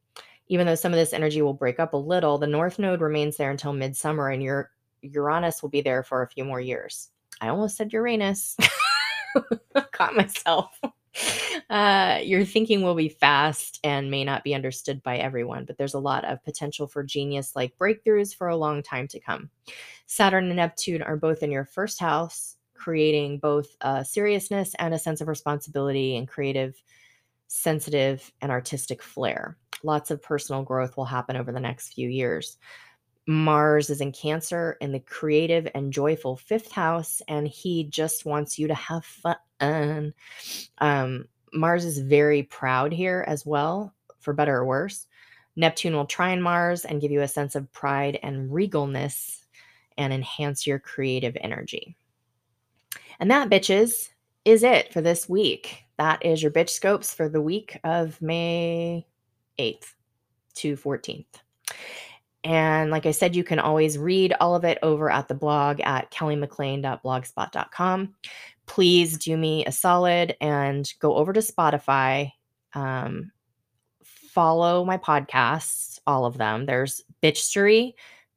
Even 0.48 0.66
though 0.66 0.76
some 0.76 0.94
of 0.94 0.98
this 0.98 1.14
energy 1.14 1.42
will 1.42 1.54
break 1.54 1.80
up 1.80 1.94
a 1.94 1.98
little, 1.98 2.38
the 2.38 2.48
North 2.48 2.80
Node 2.80 3.02
remains 3.02 3.38
there 3.38 3.52
until 3.52 3.74
midsummer, 3.74 4.30
and 4.30 4.42
your 4.42 4.72
Uranus 5.02 5.62
will 5.62 5.70
be 5.70 5.82
there 5.82 6.04
for 6.04 6.22
a 6.22 6.30
few 6.30 6.46
more 6.46 6.62
years. 6.62 7.10
I 7.42 7.50
almost 7.50 7.76
said 7.78 7.94
Uranus. 7.94 8.58
Caught 9.92 10.16
myself. 10.16 10.80
Uh, 11.70 12.20
your 12.24 12.46
thinking 12.46 12.82
will 12.82 12.96
be 12.96 13.10
fast 13.10 13.80
and 13.84 14.12
may 14.12 14.24
not 14.24 14.44
be 14.44 14.54
understood 14.54 15.02
by 15.04 15.18
everyone, 15.18 15.66
but 15.66 15.78
there's 15.78 15.96
a 15.96 16.00
lot 16.00 16.24
of 16.26 16.44
potential 16.44 16.88
for 16.88 17.04
genius 17.04 17.56
like 17.56 17.78
breakthroughs 17.78 18.36
for 18.36 18.48
a 18.48 18.56
long 18.56 18.84
time 18.84 19.08
to 19.08 19.20
come. 19.20 19.50
Saturn 20.06 20.46
and 20.46 20.56
Neptune 20.56 21.02
are 21.02 21.18
both 21.18 21.44
in 21.44 21.52
your 21.52 21.66
first 21.66 22.00
house, 22.00 22.57
creating 22.78 23.40
both 23.40 23.76
seriousness 24.06 24.76
and 24.80 24.94
a 24.94 25.00
sense 25.00 25.22
of 25.22 25.28
responsibility 25.28 26.16
and 26.16 26.28
creative, 26.28 26.82
sensitive, 27.48 28.32
and 28.42 28.52
artistic 28.52 29.02
flair. 29.02 29.58
Lots 29.84 30.12
of 30.12 30.22
personal 30.22 30.64
growth 30.64 30.98
will 30.98 31.06
happen 31.06 31.36
over 31.36 31.52
the 31.52 31.60
next 31.60 31.94
few 31.94 32.10
years. 32.10 32.58
Mars 33.30 33.90
is 33.90 34.00
in 34.00 34.14
Cancer 34.14 34.78
in 34.80 34.94
the 34.94 35.02
creative 35.02 35.68
and 35.76 35.92
joyful 35.92 36.38
fifth 36.38 36.72
house, 36.72 37.22
and 37.28 37.46
he 37.46 37.84
just 37.84 38.26
wants 38.26 38.58
you 38.58 38.70
to 38.70 38.74
have 38.74 39.04
fun. 39.04 40.14
Um, 40.80 41.26
Mars 41.54 41.84
is 41.84 42.00
very 42.00 42.44
proud 42.44 42.94
here 42.94 43.26
as 43.28 43.46
well, 43.46 43.94
for 44.20 44.34
better 44.34 44.56
or 44.56 44.66
worse. 44.66 45.08
Neptune 45.56 45.96
will 45.96 46.06
try 46.06 46.28
trine 46.28 46.42
Mars 46.42 46.86
and 46.86 47.02
give 47.02 47.12
you 47.12 47.22
a 47.22 47.28
sense 47.28 47.56
of 47.56 47.72
pride 47.74 48.20
and 48.24 48.50
regalness 48.50 49.44
and 49.98 50.14
enhance 50.14 50.68
your 50.68 50.80
creative 50.80 51.36
energy. 51.42 51.98
And 53.20 53.32
that, 53.32 53.50
bitches, 53.50 54.10
is 54.46 54.64
it 54.64 54.94
for 54.94 55.02
this 55.02 55.28
week. 55.28 55.84
That 55.98 56.26
is 56.26 56.42
your 56.42 56.52
bitch 56.52 56.70
scopes 56.70 57.14
for 57.14 57.28
the 57.28 57.42
week 57.42 57.80
of 57.84 58.22
May 58.22 59.06
8th 59.60 59.94
to 60.56 60.78
14th. 60.78 61.26
And 62.44 62.92
like 62.92 63.06
I 63.06 63.12
said, 63.12 63.36
you 63.36 63.44
can 63.44 63.60
always 63.60 63.98
read 63.98 64.34
all 64.40 64.56
of 64.56 64.64
it 64.64 64.78
over 64.82 65.12
at 65.12 65.28
the 65.28 65.36
blog 65.36 65.82
at 65.82 66.12
kellymclean.blogspot.com. 66.12 68.14
Please 68.68 69.18
do 69.18 69.36
me 69.36 69.66
a 69.66 69.72
solid 69.72 70.36
and 70.40 70.92
go 71.00 71.16
over 71.16 71.34
to 71.34 71.40
Spotify. 71.40 72.32
Um, 72.74 73.32
follow 74.04 74.86
my 74.86 74.98
podcasts, 74.98 76.00
all 76.06 76.26
of 76.26 76.38
them. 76.38 76.66
There's 76.66 77.02
Bitchstery, 77.24 77.94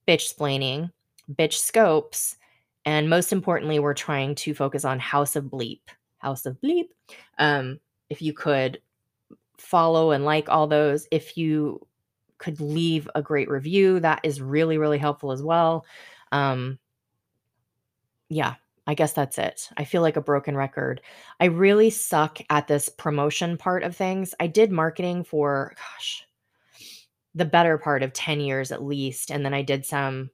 Bitch 0.09 0.35
Splaining, 0.35 0.90
Bitch 1.33 1.55
Scopes, 1.55 2.37
and 2.85 3.11
most 3.11 3.33
importantly, 3.33 3.79
we're 3.79 3.95
trying 3.95 4.35
to 4.37 4.55
focus 4.55 4.85
on 4.85 4.99
House 4.99 5.37
of 5.37 5.45
Bleep. 5.45 5.81
House 6.19 6.47
of 6.47 6.61
Bleep. 6.61 6.88
Um, 7.38 7.79
if 8.09 8.23
you 8.23 8.33
could 8.33 8.81
follow 9.59 10.11
and 10.11 10.25
like 10.25 10.49
all 10.49 10.66
those, 10.66 11.07
if 11.11 11.37
you 11.37 11.87
could 12.38 12.61
leave 12.61 13.09
a 13.14 13.23
great 13.23 13.51
review, 13.51 14.01
that 14.01 14.21
is 14.23 14.40
really, 14.40 14.79
really 14.79 14.99
helpful 14.99 15.31
as 15.31 15.43
well. 15.43 15.85
Um, 16.33 16.79
yeah, 18.29 18.55
I 18.87 18.95
guess 18.95 19.12
that's 19.12 19.38
it. 19.38 19.69
I 19.77 19.85
feel 19.85 20.03
like 20.03 20.16
a 20.16 20.23
broken 20.23 20.57
record. 20.57 21.03
I 21.38 21.47
really 21.47 21.90
suck 21.90 22.38
at 22.49 22.66
this 22.66 22.88
promotion 22.88 23.57
part 23.57 23.83
of 23.83 23.95
things. 23.95 24.35
I 24.40 24.47
did 24.47 24.73
marketing 24.73 25.25
for, 25.25 25.75
gosh, 25.77 26.27
the 27.35 27.45
better 27.45 27.79
part 27.79 28.03
of 28.03 28.12
10 28.12 28.40
years 28.40 28.73
at 28.73 28.83
least. 28.83 29.31
And 29.31 29.45
then 29.45 29.55
I 29.55 29.62
did 29.62 29.85
some 29.85 30.31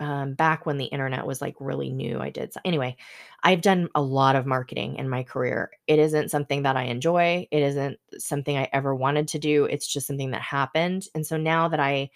um, 0.00 0.34
back 0.34 0.64
when 0.64 0.78
the 0.78 0.86
internet 0.86 1.26
was 1.26 1.40
like 1.40 1.56
really 1.58 1.90
new. 1.90 2.20
I 2.20 2.30
did. 2.30 2.52
So 2.52 2.60
anyway, 2.64 2.96
I've 3.42 3.62
done 3.62 3.88
a 3.94 4.02
lot 4.02 4.36
of 4.36 4.46
marketing 4.46 4.96
in 4.96 5.08
my 5.08 5.22
career. 5.22 5.70
It 5.86 5.98
isn't 5.98 6.30
something 6.30 6.62
that 6.62 6.76
I 6.76 6.84
enjoy. 6.84 7.46
It 7.50 7.62
isn't 7.62 7.98
something 8.18 8.56
I 8.56 8.68
ever 8.72 8.94
wanted 8.94 9.28
to 9.28 9.38
do. 9.38 9.64
It's 9.64 9.86
just 9.86 10.06
something 10.06 10.30
that 10.30 10.42
happened. 10.42 11.06
And 11.14 11.26
so 11.26 11.36
now 11.36 11.68
that 11.68 11.80
I 11.80 12.10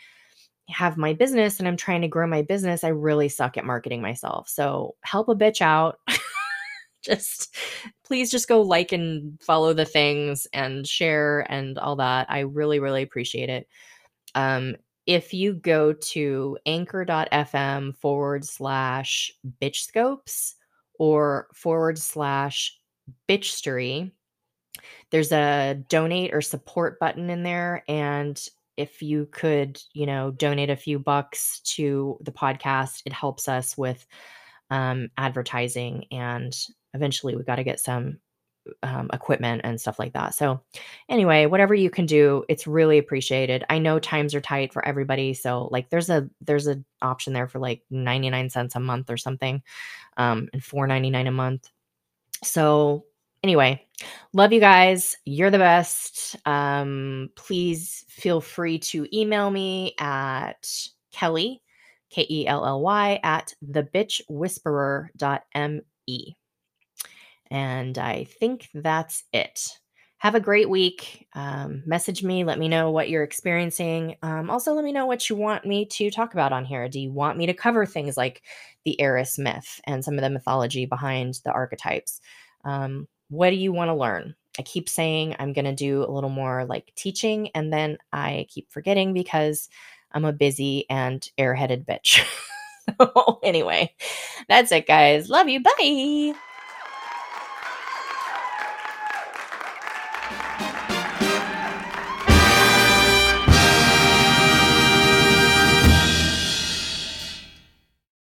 have 0.68 0.96
my 0.96 1.12
business 1.12 1.58
and 1.58 1.66
I'm 1.66 1.76
trying 1.76 2.02
to 2.02 2.08
grow 2.08 2.26
my 2.26 2.42
business, 2.42 2.84
I 2.84 2.88
really 2.88 3.28
suck 3.28 3.56
at 3.56 3.64
marketing 3.64 4.00
myself. 4.00 4.48
So 4.48 4.94
help 5.02 5.28
a 5.28 5.34
bitch 5.34 5.60
out. 5.60 5.98
just 7.02 7.56
please 8.04 8.30
just 8.30 8.48
go 8.48 8.62
like 8.62 8.92
and 8.92 9.40
follow 9.42 9.72
the 9.72 9.84
things 9.84 10.46
and 10.52 10.86
share 10.86 11.40
and 11.50 11.78
all 11.78 11.96
that. 11.96 12.30
I 12.30 12.40
really, 12.40 12.78
really 12.78 13.02
appreciate 13.02 13.48
it. 13.48 13.66
Um, 14.34 14.76
if 15.06 15.34
you 15.34 15.54
go 15.54 15.92
to 15.92 16.58
anchor.fm 16.66 17.96
forward 17.96 18.44
slash 18.44 19.32
bitchscopes 19.60 20.54
or 20.98 21.48
forward 21.54 21.98
slash 21.98 22.78
bitchstery, 23.28 24.12
there's 25.10 25.32
a 25.32 25.82
donate 25.88 26.32
or 26.32 26.40
support 26.40 26.98
button 26.98 27.30
in 27.30 27.42
there. 27.42 27.84
And 27.88 28.40
if 28.76 29.02
you 29.02 29.28
could, 29.32 29.80
you 29.92 30.06
know, 30.06 30.30
donate 30.30 30.70
a 30.70 30.76
few 30.76 30.98
bucks 30.98 31.60
to 31.60 32.18
the 32.22 32.32
podcast, 32.32 33.02
it 33.04 33.12
helps 33.12 33.48
us 33.48 33.76
with 33.76 34.06
um, 34.70 35.10
advertising. 35.18 36.06
And 36.10 36.56
eventually 36.94 37.36
we've 37.36 37.46
got 37.46 37.56
to 37.56 37.64
get 37.64 37.80
some 37.80 38.18
um, 38.83 39.11
equipment 39.12 39.62
and 39.64 39.81
stuff 39.81 39.98
like 39.98 40.12
that. 40.12 40.35
So, 40.35 40.61
anyway, 41.09 41.46
whatever 41.46 41.75
you 41.75 41.90
can 41.90 42.07
do, 42.07 42.44
it's 42.48 42.66
really 42.66 42.98
appreciated. 42.98 43.64
I 43.70 43.79
know 43.79 43.98
times 43.98 44.35
are 44.35 44.40
tight 44.40 44.72
for 44.72 44.85
everybody, 44.85 45.35
so 45.35 45.68
like 45.70 45.90
there's 45.90 46.11
a 46.11 46.29
there's 46.40 46.66
an 46.66 46.85
option 47.01 47.33
there 47.33 47.48
for 47.48 47.59
like 47.59 47.83
99 47.90 48.51
cents 48.51 48.77
a 48.77 48.81
month 48.81 49.11
or 49.11 49.16
something, 49.16 49.62
um, 50.16 50.48
and 50.53 50.62
4.99 50.62 51.29
a 51.29 51.31
month. 51.31 51.70
So, 52.44 53.05
anyway, 53.42 53.87
love 54.33 54.53
you 54.53 54.61
guys. 54.61 55.16
You're 55.25 55.51
the 55.51 55.59
best. 55.59 56.37
Um, 56.46 57.31
please 57.37 58.05
feel 58.09 58.40
free 58.40 58.79
to 58.79 59.07
email 59.16 59.51
me 59.51 59.94
at 59.98 60.88
Kelly, 61.12 61.62
K 62.11 62.27
E 62.29 62.46
L 62.46 62.66
L 62.66 62.81
Y, 62.81 63.20
at 63.22 63.55
thebitchwhisperer.me. 63.70 66.37
And 67.52 67.98
I 67.98 68.24
think 68.24 68.70
that's 68.72 69.24
it. 69.32 69.78
Have 70.16 70.34
a 70.34 70.40
great 70.40 70.70
week. 70.70 71.26
Um, 71.34 71.82
message 71.84 72.22
me. 72.22 72.44
Let 72.44 72.58
me 72.58 72.66
know 72.66 72.90
what 72.90 73.10
you're 73.10 73.22
experiencing. 73.22 74.16
Um, 74.22 74.48
also, 74.48 74.72
let 74.72 74.84
me 74.84 74.92
know 74.92 75.04
what 75.04 75.28
you 75.28 75.36
want 75.36 75.66
me 75.66 75.84
to 75.86 76.10
talk 76.10 76.32
about 76.32 76.52
on 76.52 76.64
here. 76.64 76.88
Do 76.88 76.98
you 76.98 77.12
want 77.12 77.36
me 77.36 77.44
to 77.46 77.52
cover 77.52 77.84
things 77.84 78.16
like 78.16 78.42
the 78.84 78.98
Eris 79.00 79.38
myth 79.38 79.80
and 79.84 80.02
some 80.02 80.14
of 80.14 80.22
the 80.22 80.30
mythology 80.30 80.86
behind 80.86 81.40
the 81.44 81.52
archetypes? 81.52 82.22
Um, 82.64 83.06
what 83.28 83.50
do 83.50 83.56
you 83.56 83.72
want 83.72 83.90
to 83.90 83.94
learn? 83.94 84.34
I 84.58 84.62
keep 84.62 84.88
saying 84.88 85.36
I'm 85.38 85.52
going 85.52 85.66
to 85.66 85.74
do 85.74 86.04
a 86.04 86.10
little 86.10 86.30
more 86.30 86.64
like 86.64 86.92
teaching, 86.94 87.50
and 87.54 87.70
then 87.70 87.98
I 88.14 88.46
keep 88.48 88.70
forgetting 88.70 89.12
because 89.12 89.68
I'm 90.12 90.24
a 90.24 90.32
busy 90.32 90.86
and 90.88 91.28
airheaded 91.38 91.84
bitch. 91.84 92.24
so, 92.98 93.40
anyway, 93.42 93.94
that's 94.48 94.72
it, 94.72 94.86
guys. 94.86 95.28
Love 95.28 95.50
you. 95.50 95.62
Bye. 95.62 96.34